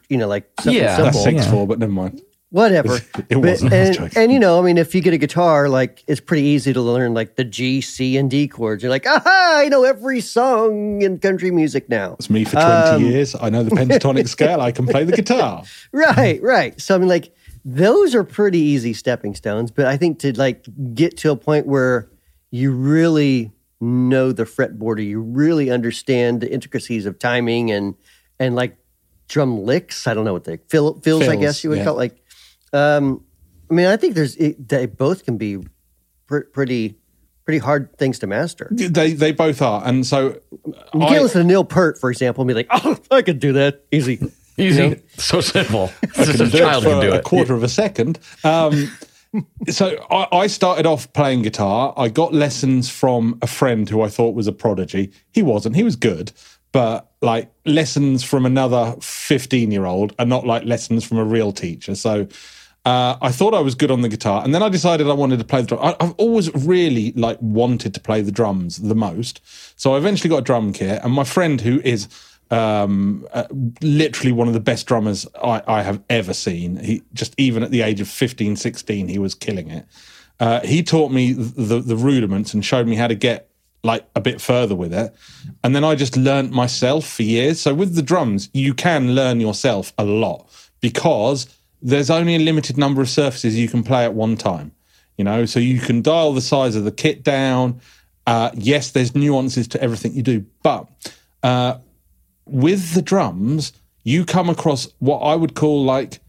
[0.08, 0.96] you know, like something Yeah.
[1.00, 1.40] That's simple.
[1.40, 1.50] six Yeah.
[1.52, 2.20] four, but never mind.
[2.50, 2.98] Whatever.
[3.28, 6.02] It wasn't, I And, and you know, I mean, if you get a guitar, like
[6.08, 8.82] it's pretty easy to learn like the G, C, and D chords.
[8.82, 12.14] You're like, aha, I know every song in country music now.
[12.14, 13.36] It's me for 20 Um, years.
[13.40, 14.60] I know the pentatonic scale.
[14.60, 15.62] I can play the guitar.
[15.92, 16.80] Right, right.
[16.80, 17.32] So I mean, like
[17.64, 19.70] those are pretty easy stepping stones.
[19.70, 22.08] But I think to like get to a point where
[22.50, 27.94] you really know the fretboard, or you really understand the intricacies of timing and
[28.40, 28.76] and like
[29.28, 30.08] drum licks.
[30.08, 31.28] I don't know what they fill, fills.
[31.28, 31.84] I guess you would yeah.
[31.84, 31.98] call it.
[31.98, 32.16] like.
[32.72, 33.24] Um,
[33.70, 35.58] I mean, I think there's it, they both can be
[36.26, 36.96] pr- pretty
[37.44, 38.68] pretty hard things to master.
[38.70, 39.82] They they both are.
[39.84, 42.96] And so you can't I, listen to Neil Peart, for example, and be like, "Oh,
[43.10, 44.18] I could do that easy."
[44.58, 44.96] Easy, You know?
[45.16, 45.90] so simple.
[46.18, 47.14] I Just can a do child it for can do it.
[47.14, 47.24] a it.
[47.24, 48.18] quarter of a second.
[48.44, 48.90] Um,
[49.70, 51.94] so I, I started off playing guitar.
[51.96, 55.12] I got lessons from a friend who I thought was a prodigy.
[55.32, 55.76] He wasn't.
[55.76, 56.32] He was good,
[56.72, 61.94] but like lessons from another fifteen-year-old are not like lessons from a real teacher.
[61.94, 62.26] So.
[62.84, 65.38] Uh, I thought I was good on the guitar, and then I decided I wanted
[65.38, 65.80] to play the drum.
[65.82, 69.42] I, I've always really like wanted to play the drums the most,
[69.78, 71.00] so I eventually got a drum kit.
[71.04, 72.08] And my friend, who is
[72.50, 73.44] um, uh,
[73.80, 76.76] literally one of the best drummers I, I have ever seen.
[76.76, 79.86] He just even at the age of 15, 16, he was killing it.
[80.40, 83.50] Uh, he taught me the the rudiments and showed me how to get
[83.82, 85.14] like a bit further with it.
[85.62, 87.60] And then I just learnt myself for years.
[87.60, 90.48] So with the drums, you can learn yourself a lot
[90.80, 91.46] because
[91.82, 94.72] there's only a limited number of surfaces you can play at one time.
[95.16, 97.80] You know, so you can dial the size of the kit down.
[98.26, 100.86] Uh, yes, there's nuances to everything you do, but
[101.42, 101.78] uh,
[102.46, 103.72] with the drums,
[104.02, 106.20] you come across what I would call like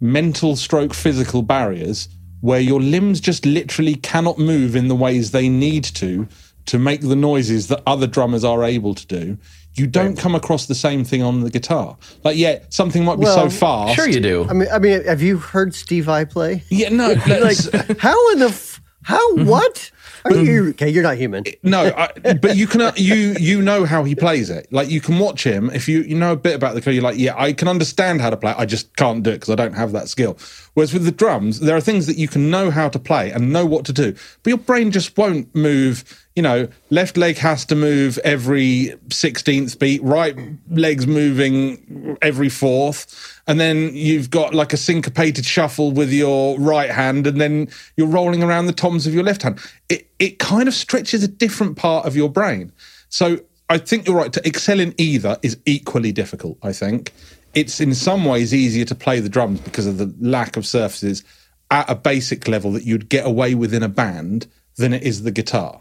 [0.00, 2.08] mental stroke physical barriers
[2.40, 6.28] where your limbs just literally cannot move in the ways they need to
[6.66, 9.38] to make the noises that other drummers are able to do.
[9.76, 11.96] You don't come across the same thing on the guitar.
[12.22, 13.96] Like, yeah, something might be Well, so fast.
[13.96, 14.46] Sure, you do.
[14.48, 16.62] I mean, I mean, have you heard Steve Vai play?
[16.68, 17.56] Yeah, no, like
[17.98, 19.90] how in the f- how what
[20.24, 23.84] are you okay you're not human no, I, but you can uh, you you know
[23.84, 24.66] how he plays it.
[24.72, 26.94] Like you can watch him if you you know a bit about the guitar.
[26.94, 28.52] You're like, yeah, I can understand how to play.
[28.52, 28.56] it.
[28.58, 30.38] I just can't do it because I don't have that skill.
[30.74, 33.52] Whereas with the drums, there are things that you can know how to play and
[33.52, 36.23] know what to do, but your brain just won't move.
[36.36, 40.36] You know, left leg has to move every sixteenth beat, right
[40.68, 46.90] leg's moving every fourth, and then you've got like a syncopated shuffle with your right
[46.90, 49.60] hand, and then you're rolling around the toms of your left hand.
[49.88, 52.72] It it kind of stretches a different part of your brain.
[53.10, 53.38] So
[53.70, 54.32] I think you're right.
[54.32, 56.58] To excel in either is equally difficult.
[56.64, 57.12] I think
[57.54, 61.22] it's in some ways easier to play the drums because of the lack of surfaces
[61.70, 65.22] at a basic level that you'd get away with in a band than it is
[65.22, 65.80] the guitar.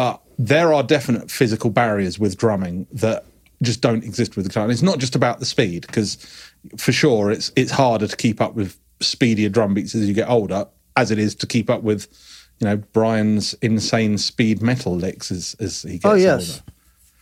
[0.00, 3.26] But there are definite physical barriers with drumming that
[3.62, 4.62] just don't exist with the guitar.
[4.62, 6.16] And it's not just about the speed, because
[6.78, 10.26] for sure it's it's harder to keep up with speedier drum beats as you get
[10.26, 12.08] older, as it is to keep up with,
[12.60, 16.62] you know, Brian's insane speed metal licks as, as he gets oh yes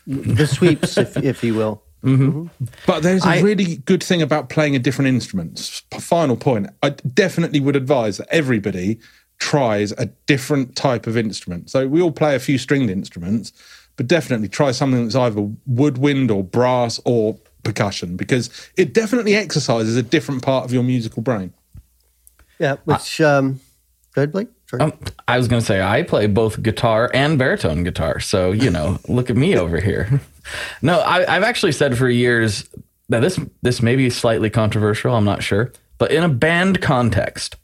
[0.08, 0.34] older.
[0.34, 2.28] the sweeps if, if you will mm-hmm.
[2.28, 2.64] Mm-hmm.
[2.86, 5.82] But there's a I- really good thing about playing a different instrument.
[5.98, 6.68] Final point.
[6.80, 9.00] I definitely would advise that everybody
[9.39, 11.70] tries a different type of instrument.
[11.70, 13.53] So we all play a few stringed instruments,
[13.97, 19.97] but definitely try something that's either woodwind or brass or percussion because it definitely exercises
[19.97, 21.53] a different part of your musical brain.
[22.59, 23.61] yeah which um
[24.14, 24.82] go ahead blake Sorry.
[24.82, 24.93] Um,
[25.26, 28.99] I was going to say I play both guitar and baritone guitar, so you know,
[29.09, 30.20] look at me over here.
[30.82, 32.68] No, I, I've actually said for years
[33.09, 35.14] that this this may be slightly controversial.
[35.14, 37.57] I'm not sure, but in a band context,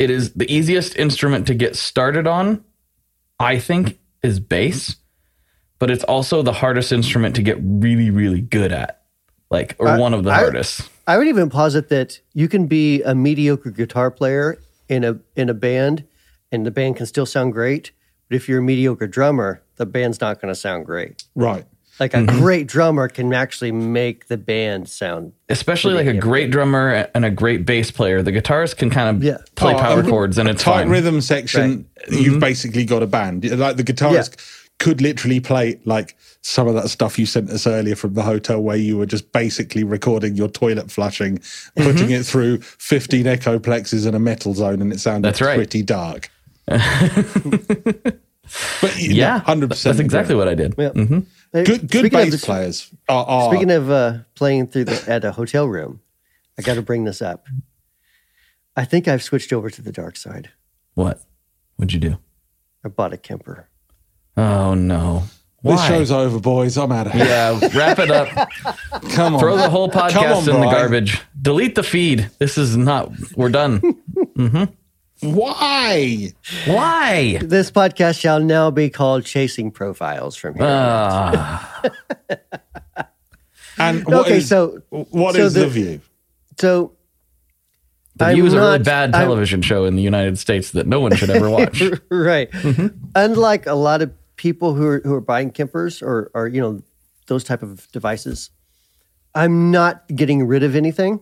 [0.00, 2.64] it is the easiest instrument to get started on.
[3.38, 4.96] I think is bass,
[5.78, 9.02] but it's also the hardest instrument to get really, really good at,
[9.50, 10.88] like or one of the I- hardest.
[11.06, 15.50] I would even posit that you can be a mediocre guitar player in a in
[15.50, 16.04] a band,
[16.50, 17.92] and the band can still sound great.
[18.28, 21.24] But if you're a mediocre drummer, the band's not going to sound great.
[21.34, 21.66] Right.
[22.00, 22.38] Like a mm-hmm.
[22.38, 25.34] great drummer can actually make the band sound.
[25.50, 28.22] Especially like a great drummer and a great bass player.
[28.22, 29.36] The guitarist can kind of Yeah.
[29.54, 30.88] play Oh, power a- chords and a it's tight fine.
[30.88, 31.84] rhythm section.
[32.08, 32.38] You've mm-hmm.
[32.38, 33.44] basically got a band.
[33.58, 34.36] Like the guitarist
[34.78, 38.62] could literally play like some of that stuff you sent us earlier from the hotel,
[38.62, 41.82] where you were just basically recording your toilet flushing, mm-hmm.
[41.82, 45.56] putting it through fifteen Echoplexes and a metal zone, and it sounded That's right.
[45.56, 46.30] pretty dark.
[46.66, 46.80] but
[48.98, 49.96] Yeah, hundred percent.
[49.96, 50.74] That's exactly what I did.
[50.78, 50.90] Yeah.
[50.94, 51.22] Hey,
[51.52, 53.26] Good, good bass of, players are.
[53.26, 56.00] are Speaking of uh, playing through the at a hotel room,
[56.58, 57.46] I got to bring this up.
[58.76, 60.50] I think I've switched over to the dark side.
[60.94, 61.20] What?
[61.76, 62.18] What'd you do?
[62.84, 63.68] I bought a Kemper.
[64.36, 65.24] Oh no.
[65.62, 66.78] This show's over, boys.
[66.78, 67.26] I'm out of here.
[67.26, 68.28] Yeah, wrap it up.
[69.10, 69.40] Come on.
[69.40, 71.20] Throw the whole podcast on, in the garbage.
[71.40, 72.30] Delete the feed.
[72.38, 73.12] This is not.
[73.36, 73.80] We're done.
[74.36, 74.72] Mm-hmm.
[75.22, 76.32] Why?
[76.66, 77.38] Why?
[77.42, 80.64] This podcast shall now be called Chasing Profiles from here.
[80.66, 81.82] Ah,
[83.78, 86.00] And what okay, is- so what so is the, the- view?
[86.58, 86.92] so
[88.16, 90.72] the I'm View is a really not- bad I'm- television show in the United States
[90.72, 91.80] that no one should ever watch.
[92.10, 92.50] right.
[92.50, 92.88] Mm-hmm.
[93.14, 96.82] Unlike a lot of people who are who are buying Kempers or or you know
[97.26, 98.50] those type of devices,
[99.34, 101.20] I'm not getting rid of anything.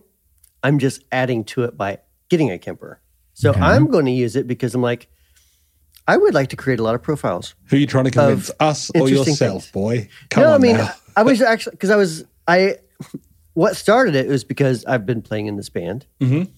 [0.61, 2.99] I'm just adding to it by getting a Kemper.
[3.39, 5.07] So I'm going to use it because I'm like,
[6.05, 7.55] I would like to create a lot of profiles.
[7.67, 8.51] Who are you trying to convince?
[8.59, 9.71] Us or yourself, things.
[9.71, 10.09] boy?
[10.29, 10.77] Come no, on I mean.
[11.15, 12.79] I was actually because I was I.
[13.53, 16.51] What started it was because I've been playing in this band, Mm-hmm.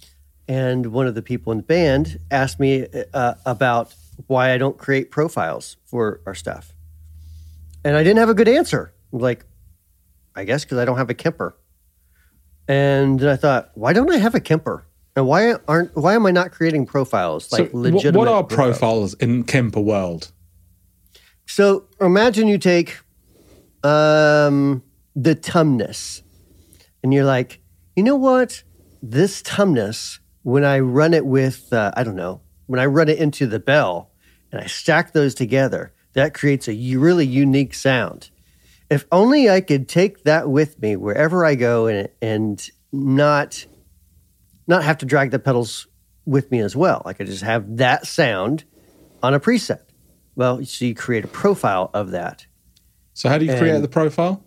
[0.48, 3.94] and one of the people in the band asked me uh, about
[4.28, 6.74] why I don't create profiles for our stuff,
[7.84, 8.92] and I didn't have a good answer.
[9.14, 9.46] I'm like,
[10.36, 11.56] I guess because I don't have a Kemper,
[12.68, 14.86] and I thought, why don't I have a Kemper?
[15.16, 18.18] And why aren't why am I not creating profiles like wh- legitimate?
[18.18, 20.32] what are profiles in Kemper world?
[21.46, 23.00] So imagine you take
[23.84, 24.84] um,
[25.16, 26.22] the Tumnus,
[27.04, 27.60] and you're like,
[27.96, 28.64] you know what?
[29.02, 33.18] This Tumnus, when I run it with, uh, I don't know, when I run it
[33.18, 34.12] into the bell
[34.52, 38.30] and I stack those together, that creates a really unique sound.
[38.90, 43.66] If only I could take that with me wherever I go and, and not
[44.72, 45.88] not have to drag the pedals
[46.26, 47.04] with me as well.
[47.06, 48.64] I could just have that sound
[49.22, 49.82] on a preset.
[50.36, 52.46] Well, so you create a profile of that.
[53.14, 54.44] So how do you create the profile?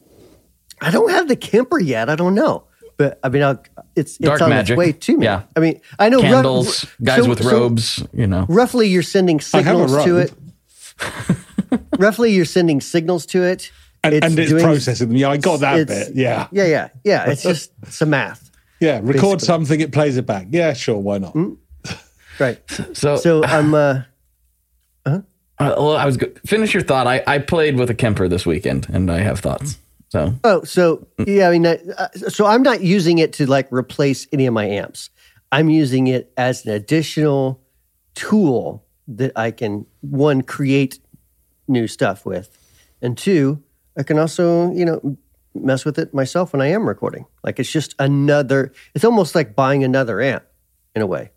[0.80, 2.08] I don't have the Kemper yet.
[2.10, 2.64] I don't know,
[2.96, 3.62] but I mean, I'll,
[3.94, 4.72] it's it's on magic.
[4.74, 5.24] its way to me.
[5.26, 5.42] Yeah.
[5.54, 8.02] I mean, I know rough- Candles, guys so- with so robes.
[8.12, 8.46] You know.
[8.48, 10.32] roughly, you're sending I have a signals to it.
[11.98, 13.70] roughly, you're sending signals to it,
[14.02, 15.16] And and it's doing- processing them.
[15.16, 16.14] Yeah, I got that bit.
[16.14, 16.48] Yeah.
[16.50, 17.30] yeah, yeah, yeah.
[17.30, 18.50] It's just some math,
[18.80, 18.96] Yeah.
[19.02, 19.38] Record Basically.
[19.46, 20.46] something, it plays it back.
[20.50, 21.34] Yeah, sure, why not?
[22.38, 22.60] right?
[22.94, 23.74] So, So I'm.
[23.74, 24.02] Uh,
[25.06, 25.20] uh,
[25.58, 27.06] well, I was go- finish your thought.
[27.06, 29.78] I, I played with a Kemper this weekend, and I have thoughts.
[30.08, 34.26] So Oh, so yeah, I mean, uh, so I'm not using it to like replace
[34.32, 35.10] any of my amps.
[35.52, 37.60] I'm using it as an additional
[38.14, 40.98] tool that I can one create
[41.68, 42.56] new stuff with,
[43.00, 43.62] and two,
[43.96, 45.16] I can also you know
[45.54, 47.26] mess with it myself when I am recording.
[47.42, 48.72] Like it's just another.
[48.94, 50.44] It's almost like buying another amp
[50.94, 51.30] in a way.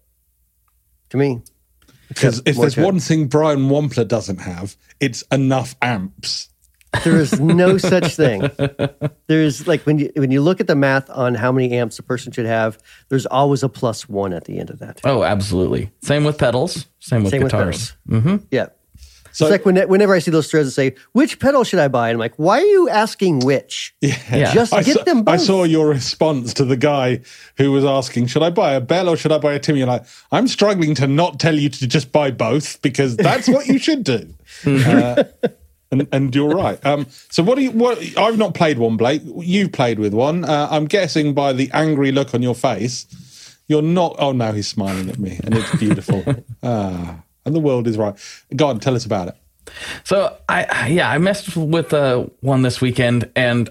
[1.11, 1.41] To me,
[2.09, 6.49] Because if there's one thing Brian Wampler doesn't have, it's enough amps.
[7.03, 8.49] There is no such thing.
[9.27, 12.03] There's like when you when you look at the math on how many amps a
[12.03, 12.77] person should have,
[13.09, 14.99] there's always a plus one at the end of that.
[15.03, 15.91] Oh, absolutely.
[16.01, 16.87] Same with pedals.
[16.99, 17.93] Same with Same with guitars.
[18.09, 18.37] Mm-hmm.
[18.51, 18.67] Yeah.
[19.37, 21.89] So it's like when, whenever I see those threads that say, which pedal should I
[21.89, 22.09] buy?
[22.09, 23.93] And I'm like, why are you asking which?
[24.01, 24.51] yeah.
[24.51, 25.33] Just I get saw, them both.
[25.33, 27.21] I saw your response to the guy
[27.57, 29.87] who was asking, "Should I buy a Bell or should I buy a Timmy?" You're
[29.87, 33.77] like, "I'm struggling to not tell you to just buy both because that's what you
[33.77, 34.33] should do."
[34.65, 35.23] uh,
[35.91, 36.83] and, and you're right.
[36.83, 37.69] Um, so what do you?
[37.71, 39.21] What I've not played one, Blake.
[39.23, 40.45] You've played with one.
[40.45, 43.05] Uh, I'm guessing by the angry look on your face,
[43.67, 44.15] you're not.
[44.17, 46.23] Oh no, he's smiling at me, and it's beautiful.
[46.63, 48.15] ah, and the world is right.
[48.55, 49.35] Go on, tell us about it.
[50.03, 53.69] So I yeah, I messed with uh, one this weekend, and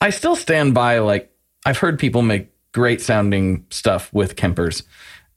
[0.00, 1.30] I still stand by like
[1.66, 4.84] I've heard people make great sounding stuff with Kempers,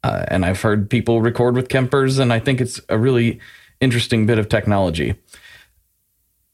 [0.03, 3.39] uh, and I've heard people record with Kempers, and I think it's a really
[3.81, 5.15] interesting bit of technology.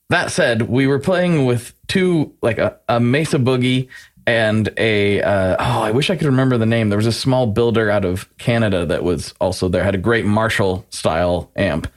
[0.10, 3.88] That said, we were playing with two like a, a Mesa Boogie
[4.26, 6.90] and a uh, oh I wish I could remember the name.
[6.90, 9.84] There was a small builder out of Canada that was also there.
[9.84, 11.88] Had a great Marshall style amp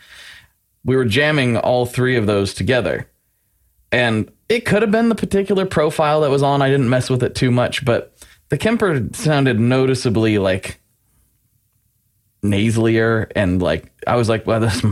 [0.87, 3.11] we were jamming all three of those together.
[3.91, 6.62] And it could have been the particular profile that was on.
[6.62, 8.16] I didn't mess with it too much, but
[8.51, 10.81] the Kemper sounded noticeably like
[12.43, 14.85] nasalier and like I was like, well, this,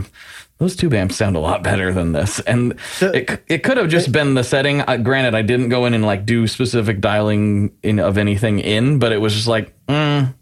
[0.65, 2.39] those tube amps sound a lot better than this.
[2.39, 4.81] And it it could have just been the setting.
[4.81, 8.97] Uh, granted, I didn't go in and like do specific dialing in of anything in,
[8.97, 10.33] but it was just like, mm,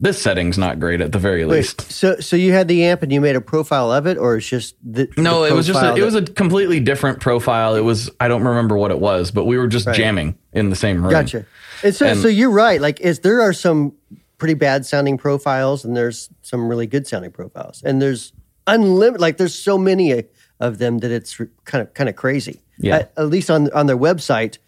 [0.00, 1.92] this setting's not great at the very Wait, least.
[1.92, 4.48] so so you had the amp and you made a profile of it, or it's
[4.48, 7.76] just the No, the it was just a, it was a completely different profile.
[7.76, 10.76] It was I don't remember what it was, but we were just jamming in the
[10.76, 11.12] same room.
[11.12, 11.46] Gotcha.
[11.84, 12.80] And so, And- so you're right.
[12.80, 13.92] Like, is there are some
[14.38, 18.32] pretty bad sounding profiles, and there's some really good sounding profiles, and there's
[18.66, 19.20] unlimited.
[19.20, 20.24] Like, there's so many
[20.60, 22.60] of them that it's kind of kind of crazy.
[22.78, 22.96] Yeah.
[22.96, 24.58] At, at least on on their website,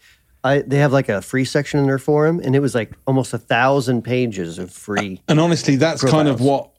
[0.45, 3.33] I, they have like a free section in their forum, and it was like almost
[3.33, 5.21] a thousand pages of free.
[5.27, 6.71] And honestly, that's kind of what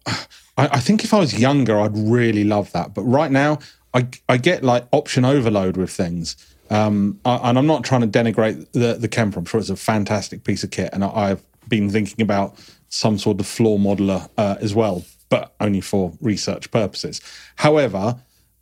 [0.57, 2.93] I, I think if I was younger, I'd really love that.
[2.93, 3.59] But right now,
[3.93, 6.35] I I get like option overload with things.
[6.69, 9.39] Um, I, and I'm not trying to denigrate the the Kemper.
[9.39, 12.57] I'm sure it's a fantastic piece of kit, and I, I've been thinking about
[12.89, 17.21] some sort of floor modeler uh, as well, but only for research purposes.
[17.55, 18.15] However,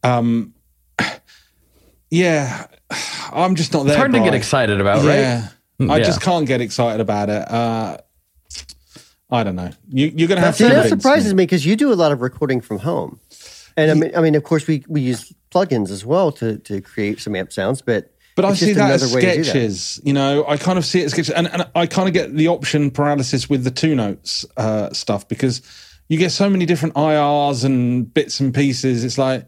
[0.03, 0.53] um,
[2.09, 2.67] yeah,
[3.31, 3.93] I'm just not there.
[3.93, 5.41] It's hard to get excited about, Yeah,
[5.79, 5.89] right?
[5.91, 6.03] I Yeah.
[6.03, 7.49] just can't get excited about it.
[7.51, 7.97] Uh,
[9.29, 9.71] I don't know.
[9.89, 10.73] You, you're going to have See, to.
[10.73, 11.37] that surprises me.
[11.37, 13.19] me because you do a lot of recording from home,
[13.75, 16.81] and I mean, I mean, of course, we we use plugins as well to to
[16.81, 19.45] create some amp sounds, but But I see just that as another way to that.
[19.45, 19.99] sketches.
[20.03, 22.35] You know, I kind of see it as sketches, and, and I kind of get
[22.35, 25.63] the option paralysis with the two notes uh, stuff because
[26.07, 29.03] you get so many different IRs and bits and pieces.
[29.03, 29.47] It's like,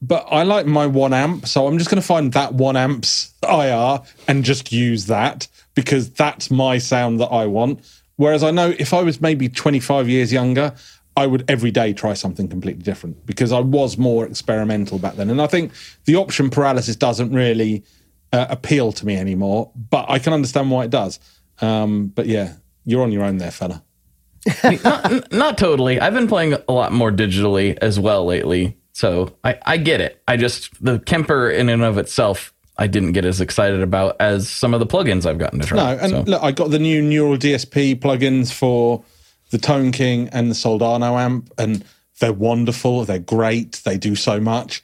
[0.00, 3.32] but I like my one amp, so I'm just going to find that one amp's
[3.48, 7.80] IR and just use that because that's my sound that I want.
[8.16, 10.74] Whereas I know if I was maybe 25 years younger,
[11.16, 15.30] I would every day try something completely different because I was more experimental back then.
[15.30, 15.72] And I think
[16.04, 17.84] the option paralysis doesn't really
[18.32, 21.20] uh, appeal to me anymore, but I can understand why it does.
[21.60, 23.82] Um, but yeah, you're on your own there, fella.
[24.84, 26.00] Not, not totally.
[26.00, 30.22] I've been playing a lot more digitally as well lately, so I, I get it.
[30.26, 34.48] I just the Kemper in and of itself, I didn't get as excited about as
[34.48, 35.94] some of the plugins I've gotten to try.
[35.94, 36.20] No, and so.
[36.22, 39.04] look, I got the new Neural DSP plugins for
[39.50, 41.84] the Tone King and the Soldano amp, and
[42.18, 43.04] they're wonderful.
[43.04, 43.82] They're great.
[43.84, 44.82] They do so much.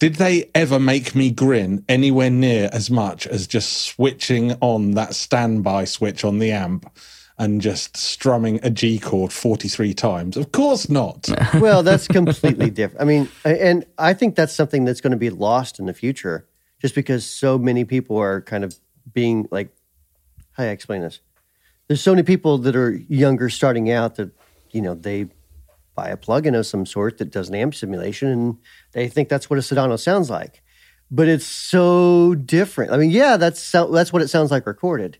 [0.00, 5.14] Did they ever make me grin anywhere near as much as just switching on that
[5.14, 6.90] standby switch on the amp
[7.38, 10.36] and just strumming a G chord 43 times?
[10.36, 11.28] Of course not.
[11.54, 13.02] well, that's completely different.
[13.02, 16.46] I mean, and I think that's something that's going to be lost in the future,
[16.80, 18.74] just because so many people are kind of
[19.12, 19.74] being like,
[20.52, 21.20] how do I explain this?
[21.88, 24.30] There's so many people that are younger, starting out that
[24.70, 25.28] you know they
[25.94, 28.58] buy a plugin of some sort that does an amp simulation, and
[28.92, 30.62] they think that's what a Soldano sounds like.
[31.10, 32.92] But it's so different.
[32.92, 35.18] I mean, yeah, that's that's what it sounds like recorded.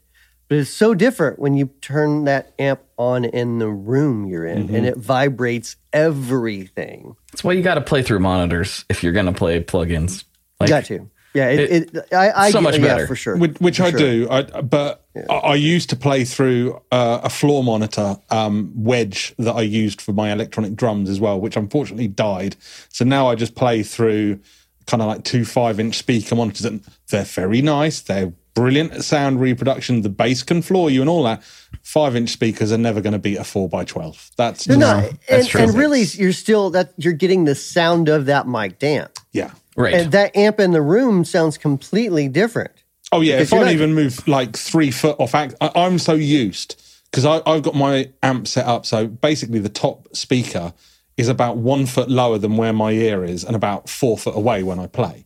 [0.48, 4.74] But it's so different when you turn that amp on in the room you're in,
[4.74, 7.16] and it vibrates everything.
[7.32, 10.24] That's why you got to play through monitors if you're going to play plugins.
[10.60, 11.48] Like, Got to, yeah.
[11.48, 13.06] It, it, I, I so much yeah, better.
[13.06, 13.36] for sure.
[13.36, 13.98] which, which For I sure.
[13.98, 14.28] do.
[14.30, 19.54] I, but I, I used to play through uh, a floor monitor um, wedge that
[19.54, 22.56] I used for my electronic drums as well, which unfortunately died.
[22.88, 24.40] So now I just play through
[24.86, 28.00] kind of like two five inch speaker monitors, and they're very nice.
[28.00, 30.02] They're brilliant sound reproduction.
[30.02, 31.44] The bass can floor you and all that.
[31.82, 34.30] Five inch speakers are never going to beat a four by twelve.
[34.36, 38.08] That's They're just- not, that's and, and really, you're still that you're getting the sound
[38.08, 39.52] of that mic amp, yeah.
[39.76, 39.94] right.
[39.94, 42.72] and that amp in the room sounds completely different.
[43.12, 45.98] Oh yeah, if I you're not- even move like three foot off, act, I, I'm
[46.00, 48.84] so used because I've got my amp set up.
[48.84, 50.72] So basically, the top speaker
[51.16, 54.62] is about one foot lower than where my ear is, and about four foot away
[54.64, 55.25] when I play.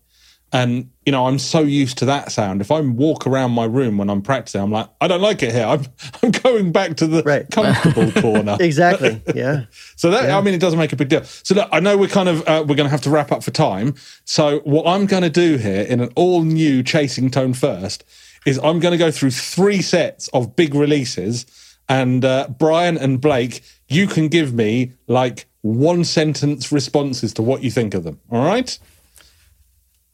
[0.53, 2.61] And you know, I'm so used to that sound.
[2.61, 5.53] If I walk around my room when I'm practicing, I'm like, I don't like it
[5.53, 5.65] here.
[5.65, 5.85] I'm
[6.23, 7.49] I'm going back to the Right.
[7.51, 8.57] comfortable corner.
[8.61, 9.23] Exactly.
[9.35, 9.67] Yeah.
[9.97, 11.23] So that I mean, it doesn't make a big deal.
[11.25, 13.45] So look, I know we're kind of uh, we're going to have to wrap up
[13.45, 13.95] for time.
[14.25, 18.05] So what I'm going to do here in an all new chasing tone first
[18.47, 21.47] is I'm going to go through three sets of big releases,
[21.89, 27.63] and uh, Brian and Blake, you can give me like one sentence responses to what
[27.63, 28.19] you think of them.
[28.31, 28.79] All right?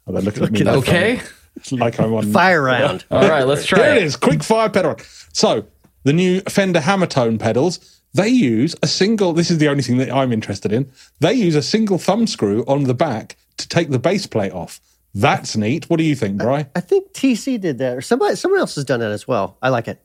[0.07, 0.69] Oh, they're at me.
[0.69, 1.17] okay.
[1.17, 1.27] I'm-
[1.73, 3.05] like I'm on Fire round.
[3.11, 3.45] All right.
[3.47, 4.03] Let's try there it.
[4.03, 4.17] it is.
[4.17, 4.97] Quick fire pedal.
[5.33, 5.67] So
[6.05, 9.33] the new Fender Hammertone pedals, they use a single.
[9.33, 10.91] This is the only thing that I'm interested in.
[11.21, 14.81] They use a single thumb screw on the back to take the base plate off.
[15.15, 15.89] That's neat.
[15.89, 16.67] What do you think, Bry?
[16.77, 19.57] I think TC did that, or somebody, someone else has done that as well.
[19.63, 19.99] I like it.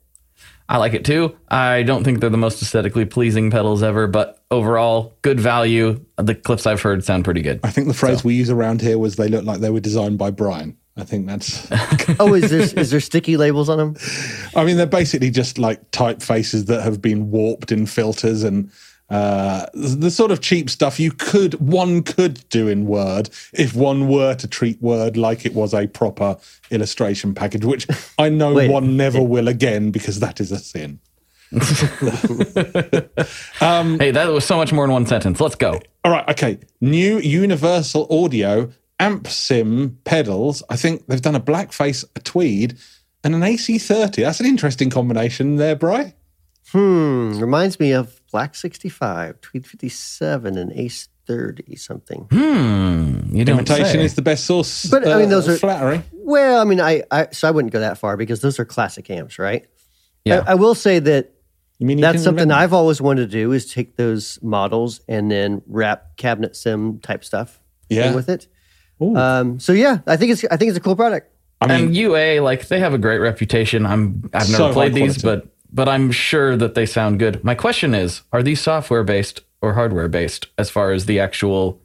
[0.71, 1.35] I like it too.
[1.49, 5.99] I don't think they're the most aesthetically pleasing pedals ever, but overall, good value.
[6.15, 7.59] The clips I've heard sound pretty good.
[7.61, 10.17] I think the phrase we use around here was they look like they were designed
[10.17, 10.77] by Brian.
[10.95, 11.69] I think that's.
[12.19, 13.95] Oh, is there is there sticky labels on them?
[14.55, 18.71] I mean, they're basically just like typefaces that have been warped in filters and
[19.11, 24.07] uh, the sort of cheap stuff you could one could do in Word if one
[24.07, 26.37] were to treat Word like it was a proper
[26.69, 27.87] illustration package, which
[28.17, 28.71] I know Wait.
[28.71, 30.99] one never will again because that is a sin.
[33.61, 35.41] Hey, that was so much more in one sentence.
[35.41, 35.81] Let's go.
[36.05, 36.59] All right, okay.
[36.79, 40.63] New Universal Audio amp sim pedals.
[40.69, 42.77] I think they've done a blackface, a tweed,
[43.25, 44.23] and an AC30.
[44.23, 46.13] That's an interesting combination there, Bry.
[46.71, 47.37] Hmm.
[47.37, 52.27] Reminds me of Black 65, Tweed 57, and Ace 30 something.
[52.31, 54.03] You don't Imitation say.
[54.05, 54.85] is the best source.
[54.85, 56.03] But, I mean, those uh, are- flattery.
[56.13, 59.09] Well, I mean, I, I so I wouldn't go that far because those are classic
[59.09, 59.67] amps, right?
[60.23, 60.43] Yeah.
[60.47, 61.31] I, I will say that
[61.79, 65.01] You mean you that's something invent- I've always wanted to do is take those models
[65.09, 67.59] and then wrap cabinet sim type stuff
[67.89, 68.13] Yeah.
[68.15, 68.47] with it.
[69.01, 71.27] Um, so yeah, I think it's I think it's a cool product.
[71.59, 73.85] I mean, and UA, like they have a great reputation.
[73.85, 75.47] I'm I've never So played these, quality.
[75.47, 77.43] but but I'm sure that they sound good.
[77.43, 81.79] My question is, are these software based or hardware based as far as the actual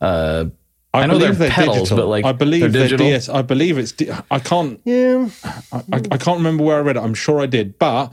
[0.00, 0.46] uh
[0.94, 1.96] I know believe they're pedals, digital.
[1.96, 3.06] but, like, I believe they're they're digital?
[3.06, 3.28] DS.
[3.30, 3.92] I believe it's.
[3.92, 4.78] di- I can't.
[4.84, 5.30] Yeah,
[5.72, 7.00] I, I, I can't remember where I read it.
[7.02, 7.78] I'm sure I did.
[7.78, 8.12] But,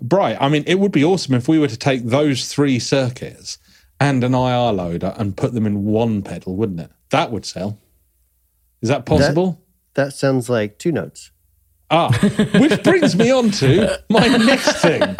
[0.00, 3.58] Bright, I mean, it would be awesome if we were to take those three circuits
[4.00, 6.90] and an IR loader and put them in one pedal, wouldn't it?
[7.10, 7.78] That would sell.
[8.82, 9.60] Is that possible?
[9.94, 11.30] that sounds like two notes.
[11.90, 12.10] Ah,
[12.58, 15.16] which brings me on to my next thing,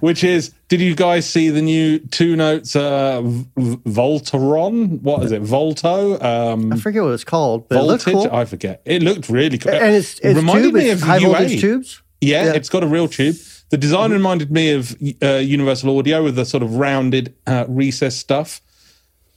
[0.00, 5.00] which is: Did you guys see the new two notes uh, v- v- Voltaron?
[5.00, 5.40] What is it?
[5.42, 6.20] Volto?
[6.20, 8.12] Um, I forget what it's called, but it voltage?
[8.12, 8.28] cool.
[8.30, 8.82] I forget.
[8.84, 9.72] It looked really cool.
[9.72, 11.32] and it's it it's reminded tube, me it's of high UA.
[11.32, 12.02] voltage tubes.
[12.20, 12.52] Yeah, Yeah.
[12.54, 13.36] it's got a real tube.
[13.70, 18.16] The design reminded me of uh, Universal Audio with the sort of rounded uh, recess
[18.16, 18.60] stuff.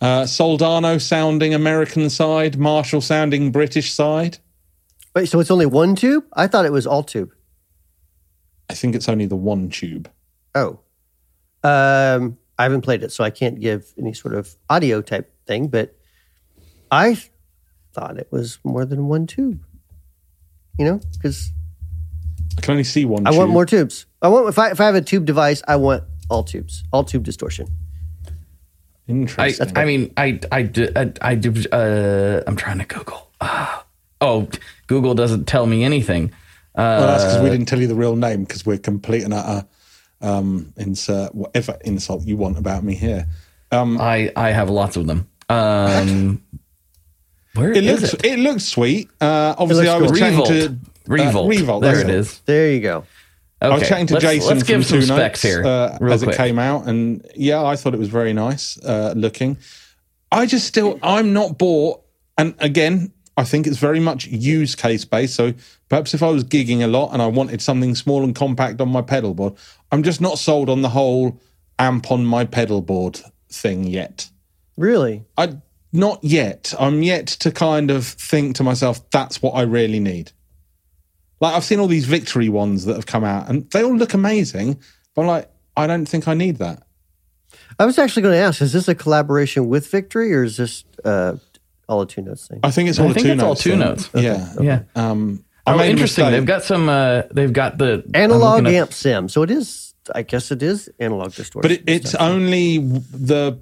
[0.01, 4.37] Uh, Soldano sounding American side, Marshall sounding British side.
[5.15, 6.25] Wait, so it's only one tube?
[6.33, 7.33] I thought it was all tube.
[8.69, 10.09] I think it's only the one tube.
[10.53, 10.79] Oh,
[11.63, 15.67] um, I haven't played it, so I can't give any sort of audio type thing.
[15.67, 15.95] But
[16.91, 17.17] I
[17.93, 19.63] thought it was more than one tube.
[20.77, 21.51] You know, because
[22.57, 23.25] I can only see one.
[23.27, 24.05] I want more tubes.
[24.21, 27.03] I want if I if I have a tube device, I want all tubes, all
[27.03, 27.67] tube distortion.
[29.07, 29.75] I, Interesting.
[29.75, 33.31] I mean, I, I, do- I, I do, uh, I'm trying to Google.
[33.41, 33.83] Ah.
[34.21, 34.47] oh,
[34.89, 36.33] Google doesn't tell me anything.
[36.75, 39.33] well, that's because Uh, we didn't tell you the real name because we're complete and
[39.33, 39.65] utter
[40.21, 43.25] um, insert whatever insult you want about me here.
[43.71, 45.27] I, I have lots of them.
[45.47, 46.41] Um,
[47.53, 48.25] where It is looks it?
[48.25, 48.39] it?
[48.39, 49.09] looks sweet.
[49.21, 50.19] Uh, obviously, looks I was cool.
[50.19, 50.49] chatting Revolt.
[50.49, 51.45] to Revolt.
[51.45, 51.81] Uh, Revolt.
[51.83, 52.39] There that's it is.
[52.45, 52.97] There you go.
[53.61, 53.73] Okay.
[53.73, 55.97] I was chatting to let's, Jason Let's give from some Two specs Notes, here, uh,
[56.13, 56.33] as quick.
[56.35, 59.57] it came out, and yeah, I thought it was very nice uh, looking.
[60.31, 62.01] I just still, I'm not bought,
[62.37, 65.35] and again, I think it's very much use case based.
[65.35, 65.53] So
[65.87, 68.89] perhaps if I was gigging a lot and I wanted something small and compact on
[68.89, 69.53] my pedal board,
[69.93, 71.39] I'm just not sold on the whole
[71.79, 74.29] amp on my pedal board thing yet.
[74.75, 75.23] Really?
[75.37, 75.55] I
[75.93, 76.73] not yet.
[76.77, 80.33] I'm yet to kind of think to myself, that's what I really need.
[81.39, 84.13] Like I've seen all these victory ones that have come out, and they all look
[84.13, 84.81] amazing.
[85.15, 86.83] But I'm like, I don't think I need that.
[87.79, 90.83] I was actually going to ask: Is this a collaboration with Victory, or is this
[91.05, 91.37] uh,
[91.89, 92.59] all a two notes thing?
[92.63, 93.63] I think it's I all a think two it's all notes.
[93.63, 93.79] two thing.
[93.79, 94.09] notes.
[94.13, 94.53] Yeah.
[94.61, 94.81] Yeah.
[94.95, 96.23] Um, I Oh, made a interesting.
[96.25, 96.39] mistake.
[96.39, 96.87] They've got some.
[96.89, 99.93] Uh, they've got the I'm Analog looking at- amp sim, so it is.
[100.15, 101.61] I guess it is analog distortion.
[101.61, 103.59] but it, it's only the.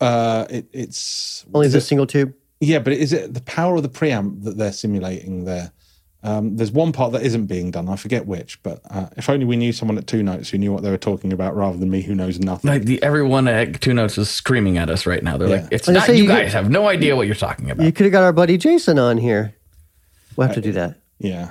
[0.00, 2.34] Uh, it, it's only is the it- single tube.
[2.60, 5.70] Yeah, but is it the power of the preamp that they're simulating there?
[6.24, 7.88] Um, there's one part that isn't being done.
[7.88, 10.72] I forget which, but uh, if only we knew someone at Two Notes who knew
[10.72, 12.68] what they were talking about, rather than me who knows nothing.
[12.70, 15.36] Like the everyone at Two Notes is screaming at us right now.
[15.36, 15.60] They're Yeah.
[15.62, 17.70] like, "It's I not say, you you guys get- have no idea what you're talking
[17.70, 19.54] about." You could have got our buddy Jason on here.
[20.36, 20.96] We'll have to do that.
[21.20, 21.50] yeah,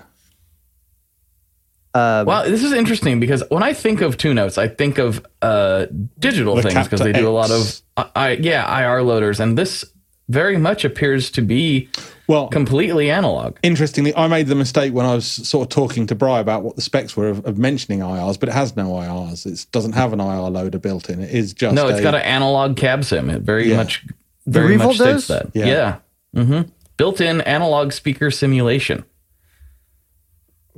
[1.93, 5.25] Um, Well, this is interesting because when I think of Two Notes, I think of
[5.41, 5.87] uh,
[6.19, 9.83] digital things because they do a lot of, I, I, yeah, IR loaders, and this
[10.29, 11.89] very much appears to be
[12.27, 13.57] well, completely analog.
[13.63, 16.75] interestingly, I made the mistake when I was sort of talking to Bry about what
[16.75, 19.45] the specs were of, of mentioning IRs, but it has no IRs.
[19.45, 21.21] It doesn't have an IR loader built in.
[21.21, 23.29] It is just No, it's a- got an analog cab sim.
[23.29, 23.77] It very Yeah.
[23.77, 24.05] much,
[24.45, 25.27] very Revolt much states does?
[25.27, 25.51] that.
[25.53, 25.99] Yeah.
[26.35, 26.43] Yeah.
[26.43, 26.61] hmm
[26.97, 29.03] Built-in analog speaker simulation.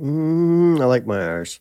[0.00, 1.60] mm, I like my R's.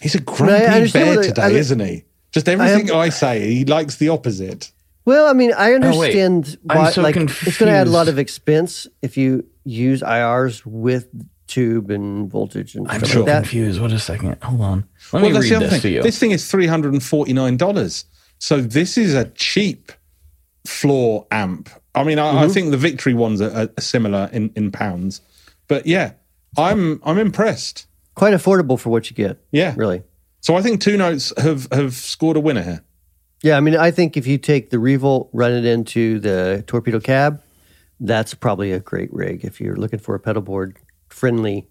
[0.00, 2.04] He's a grumpy understand bear they- today, I- isn't he?
[2.32, 4.72] Just everything I, say, he likes the opposite.
[5.04, 6.16] Well, I mean, I Oh, wait.
[6.16, 6.90] understand I'm why.
[6.90, 11.08] so like, it's going to add a lot of expense if you use IRs with
[11.48, 13.42] tube and voltage and I'm so like that.
[13.42, 13.80] confused.
[13.80, 14.36] What a second.
[14.42, 14.84] Hold on.
[15.12, 15.92] Let Well, me read the other this to thing.
[15.94, 16.02] you.
[16.02, 18.04] This thing is three hundred and forty nine dollars.
[18.38, 19.92] So this is a cheap
[20.66, 21.68] floor amp.
[21.94, 22.52] I mean, I, I Mm-hmm.
[22.52, 25.20] think the Victory ones are, are similar in, in pounds,
[25.68, 26.12] but yeah,
[26.56, 27.86] I'm I'm impressed.
[28.14, 29.38] Quite affordable for what you get.
[29.52, 29.74] Yeah.
[29.76, 30.02] really.
[30.40, 32.82] So I think Two Notes have have scored a winner here.
[33.42, 37.00] Yeah, I mean, I think if you take the Revolt, run it into the torpedo
[37.00, 37.42] cab,
[37.98, 40.76] that's probably a great rig if you're looking for a pedal board
[41.08, 41.66] friendly.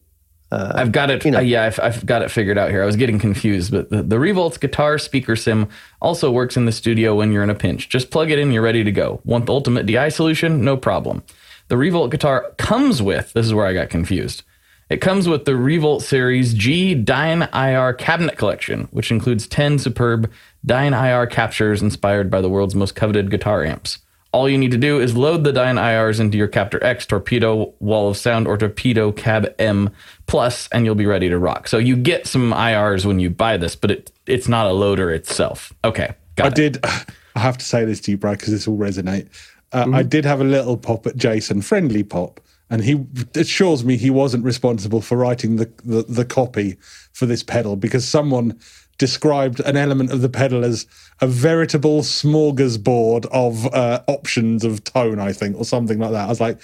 [0.53, 1.23] I've got it.
[1.23, 1.37] you know.
[1.37, 2.83] uh, yeah, I've, I've got it figured out here.
[2.83, 5.69] I was getting confused, but the, the Revolt's guitar speaker sim
[6.01, 7.87] also works in the studio when you're in a pinch.
[7.87, 9.21] Just plug it in, you're ready to go.
[9.23, 10.65] Want the ultimate DI solution?
[10.65, 11.23] No problem.
[11.69, 14.43] The Revolt guitar comes with, this is where I got confused.
[14.91, 20.29] It comes with the Revolt Series G Dyne IR cabinet collection, which includes 10 superb
[20.67, 23.99] DynIR captures inspired by the world's most coveted guitar amps.
[24.33, 28.09] All you need to do is load the DynIRs into your Captor X, Torpedo, Wall
[28.09, 29.91] of Sound, or Torpedo Cab M
[30.27, 31.69] Plus, and you'll be ready to rock.
[31.69, 35.09] So you get some IRs when you buy this, but it it's not a loader
[35.09, 35.71] itself.
[35.85, 36.55] Okay, got I it.
[36.55, 36.85] did.
[37.37, 39.29] I have to say this to you, Brad, because this will resonate.
[39.71, 43.05] uh, I did have a little pop at Jason, friendly pop, and he
[43.35, 46.77] assures me he wasn't responsible for writing the, the, the copy
[47.11, 48.57] for this pedal because someone
[48.97, 50.87] described an element of the pedal as
[51.19, 56.25] a veritable smorgasbord of uh, options of tone, I think, or something like that.
[56.25, 56.61] I was like,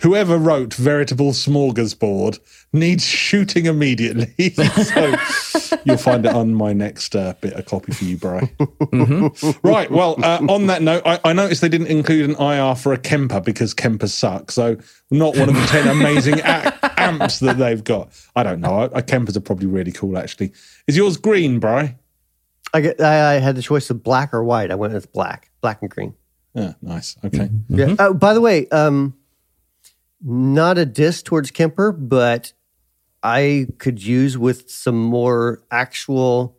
[0.00, 2.38] whoever wrote veritable smorgasbord
[2.72, 4.50] needs shooting immediately.
[4.50, 5.16] so
[5.84, 8.50] you'll find it on my next uh, bit of copy for you, Bry.
[9.62, 9.90] Right.
[9.90, 12.98] Well, uh, on that note, I, I noticed they didn't include an IR for a
[12.98, 14.50] Kemper because Kempers suck.
[14.50, 14.76] So
[15.10, 18.10] not one of the 10 amazing a- amps that they've got.
[18.36, 18.84] I don't know.
[18.84, 20.52] A Kempers are probably really cool, actually.
[20.86, 21.96] Is yours green, Bry?
[22.72, 24.70] I, get, I, I had the choice of black or white.
[24.70, 26.14] I went with black, black and green.
[26.54, 27.16] Yeah, nice.
[27.24, 27.50] Okay.
[27.68, 27.94] Yeah.
[27.98, 29.14] Oh, by the way, um,
[30.24, 32.52] not a diss towards Kemper, but
[33.22, 36.58] I could use with some more actual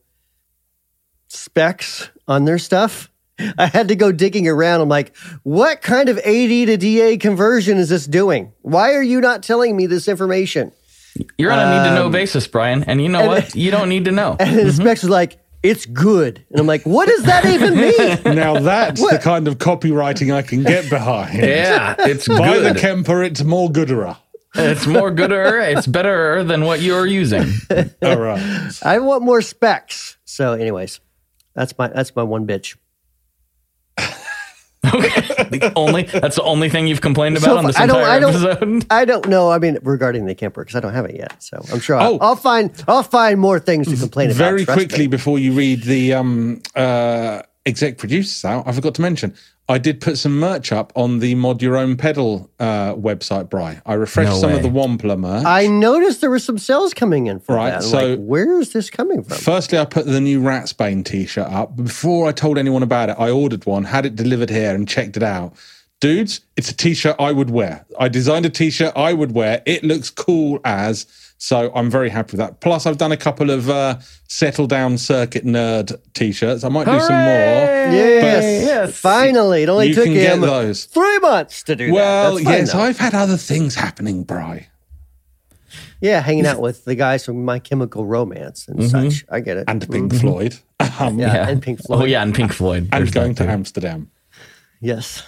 [1.27, 3.11] specs on their stuff.
[3.57, 4.81] I had to go digging around.
[4.81, 8.53] I'm like, what kind of AD to DA conversion is this doing?
[8.61, 10.71] Why are you not telling me this information?
[11.37, 12.83] You're on a need to know um, basis, Brian.
[12.83, 13.55] And you know what?
[13.55, 14.35] You don't need to know.
[14.39, 14.81] And the mm-hmm.
[14.81, 16.45] specs was like, it's good.
[16.51, 17.75] And I'm like, what does that even
[18.25, 18.35] mean?
[18.35, 21.37] Now that's the kind of copywriting I can get behind.
[21.45, 22.73] Yeah, it's By the.
[22.79, 24.15] Kemper, it's more gooder.
[24.55, 25.59] It's more gooder.
[25.59, 27.47] It's better than what you're using.
[28.01, 28.71] All right.
[28.83, 30.17] I want more specs.
[30.25, 30.99] So, anyways,
[31.53, 32.77] that's my that's my one bitch.
[34.85, 38.15] The only that's the only thing you've complained about So on this I don't- entire
[38.15, 38.85] I don't- episode.
[38.91, 39.51] I don't know.
[39.51, 41.41] I mean, regarding the Kemper, because I don't have it yet.
[41.43, 42.17] So I'm sure I'll, Oh.
[42.21, 44.37] I'll find I'll find more things to complain about.
[44.37, 45.07] Very quickly me.
[45.07, 49.33] before you read the um, uh, exec producers out, I forgot to mention
[49.67, 53.81] I did put some merch up on the Mod Your Own Pedal uh, website, Bry.
[53.83, 54.57] I refreshed No some way.
[54.57, 55.43] of the Wampler merch.
[55.43, 57.83] I noticed there were some sales coming in for Right, that.
[57.83, 59.37] So- like, where is this coming from?
[59.37, 61.75] Firstly, I put the new Ratsbane t-shirt up.
[61.75, 65.17] Before I told anyone about it, I ordered one, had it delivered here, and checked
[65.17, 65.55] it out.
[65.99, 67.85] Dudes, it's a t-shirt I would wear.
[67.99, 69.63] I designed a t-shirt I would wear.
[69.65, 71.07] It looks cool as,
[71.37, 72.59] so I'm very happy with that.
[72.61, 76.63] Plus, I've done a couple of uh, settle down circuit nerd t-shirts.
[76.63, 77.33] I might do some more.
[77.93, 78.97] Yes, Yes.
[78.97, 80.85] finally, it only You took can get him those.
[80.85, 82.43] three months to do Well, that.
[82.43, 82.79] That's fine, yes, though.
[82.79, 84.67] I've had other things happening, Bry.
[86.01, 89.25] yeah, hanging out with the guys from My Chemical Romance and such.
[89.29, 89.65] I get it.
[89.67, 90.57] And Pink Floyd.
[90.99, 92.01] Um, yeah, and Pink Floyd.
[92.01, 92.87] Oh yeah, and Pink Floyd.
[92.91, 93.43] And There's going to.
[93.49, 94.09] Amsterdam,
[94.81, 95.23] Yes.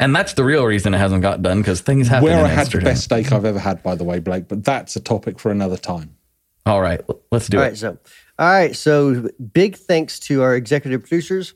[0.00, 2.24] And that's the real reason it hasn't got done because things happen.
[2.24, 4.48] where in I had the best steak I've ever had, by the way, Blake.
[4.48, 6.16] But that's a topic for another time.
[6.66, 7.68] All right, let's do All it.
[7.68, 7.98] right, so
[8.38, 11.54] all right, so big thanks to our executive producers.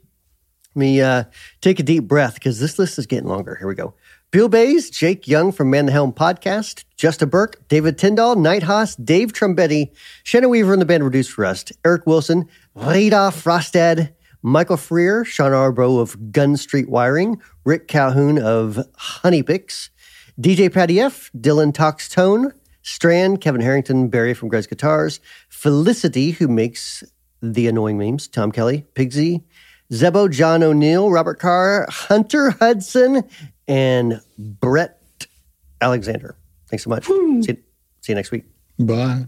[0.75, 1.25] Let me uh,
[1.63, 3.55] take a deep breath because this list is getting longer.
[3.57, 3.95] Here we go.
[4.31, 8.97] Bill Bays, Jake Young from Man the Helm Podcast, Justa Burke, David Tyndall, Night Haas,
[8.97, 9.93] Dave Trombetti,
[10.25, 14.13] Shannon Weaver and the band Reduced Rust, Eric Wilson, Rita Frostad,
[14.47, 19.89] Michael Freer, Sean Arbro of Gun Street Wiring, Rick Calhoun of Honeypicks,
[20.39, 25.19] DJ Patty F, Dylan Talks Tone, Strand, Kevin Harrington, Barry from Greg's Guitars,
[25.49, 27.03] Felicity, who makes
[27.41, 29.43] the annoying memes, Tom Kelly, Pigsy,
[29.91, 33.25] Zebo, John O'Neill, Robert Carr, Hunter Hudson,
[33.67, 35.01] and Brett
[35.81, 36.37] Alexander.
[36.69, 37.07] Thanks so much.
[37.07, 37.57] See
[38.03, 38.45] see you next week.
[38.79, 39.25] Bye.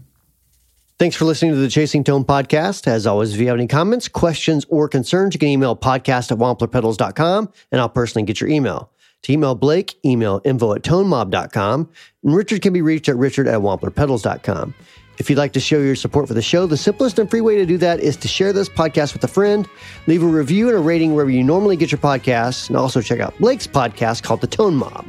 [0.99, 2.87] Thanks for listening to the Chasing Tone podcast.
[2.87, 6.39] As always, if you have any comments, questions, or concerns, you can email podcast at
[6.39, 8.91] wamplerpedals.com and I'll personally get your email.
[9.23, 11.89] To email Blake, email info at tonemob.com
[12.23, 14.73] and Richard can be reached at richard at wamplerpedals.com.
[15.19, 17.57] If you'd like to show your support for the show, the simplest and free way
[17.57, 19.67] to do that is to share this podcast with a friend,
[20.07, 23.19] leave a review and a rating wherever you normally get your podcasts, and also check
[23.19, 25.05] out Blake's podcast called The Tone Mob.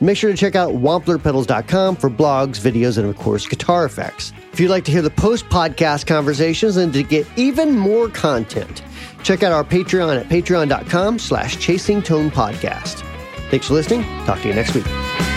[0.00, 4.32] Make sure to check out wamplerpedals.com for blogs, videos, and of course, guitar effects.
[4.52, 8.82] If you'd like to hear the post podcast conversations and to get even more content,
[9.22, 13.04] check out our Patreon at patreon.com slash chasing tone podcast.
[13.50, 14.02] Thanks for listening.
[14.24, 15.27] Talk to you next week.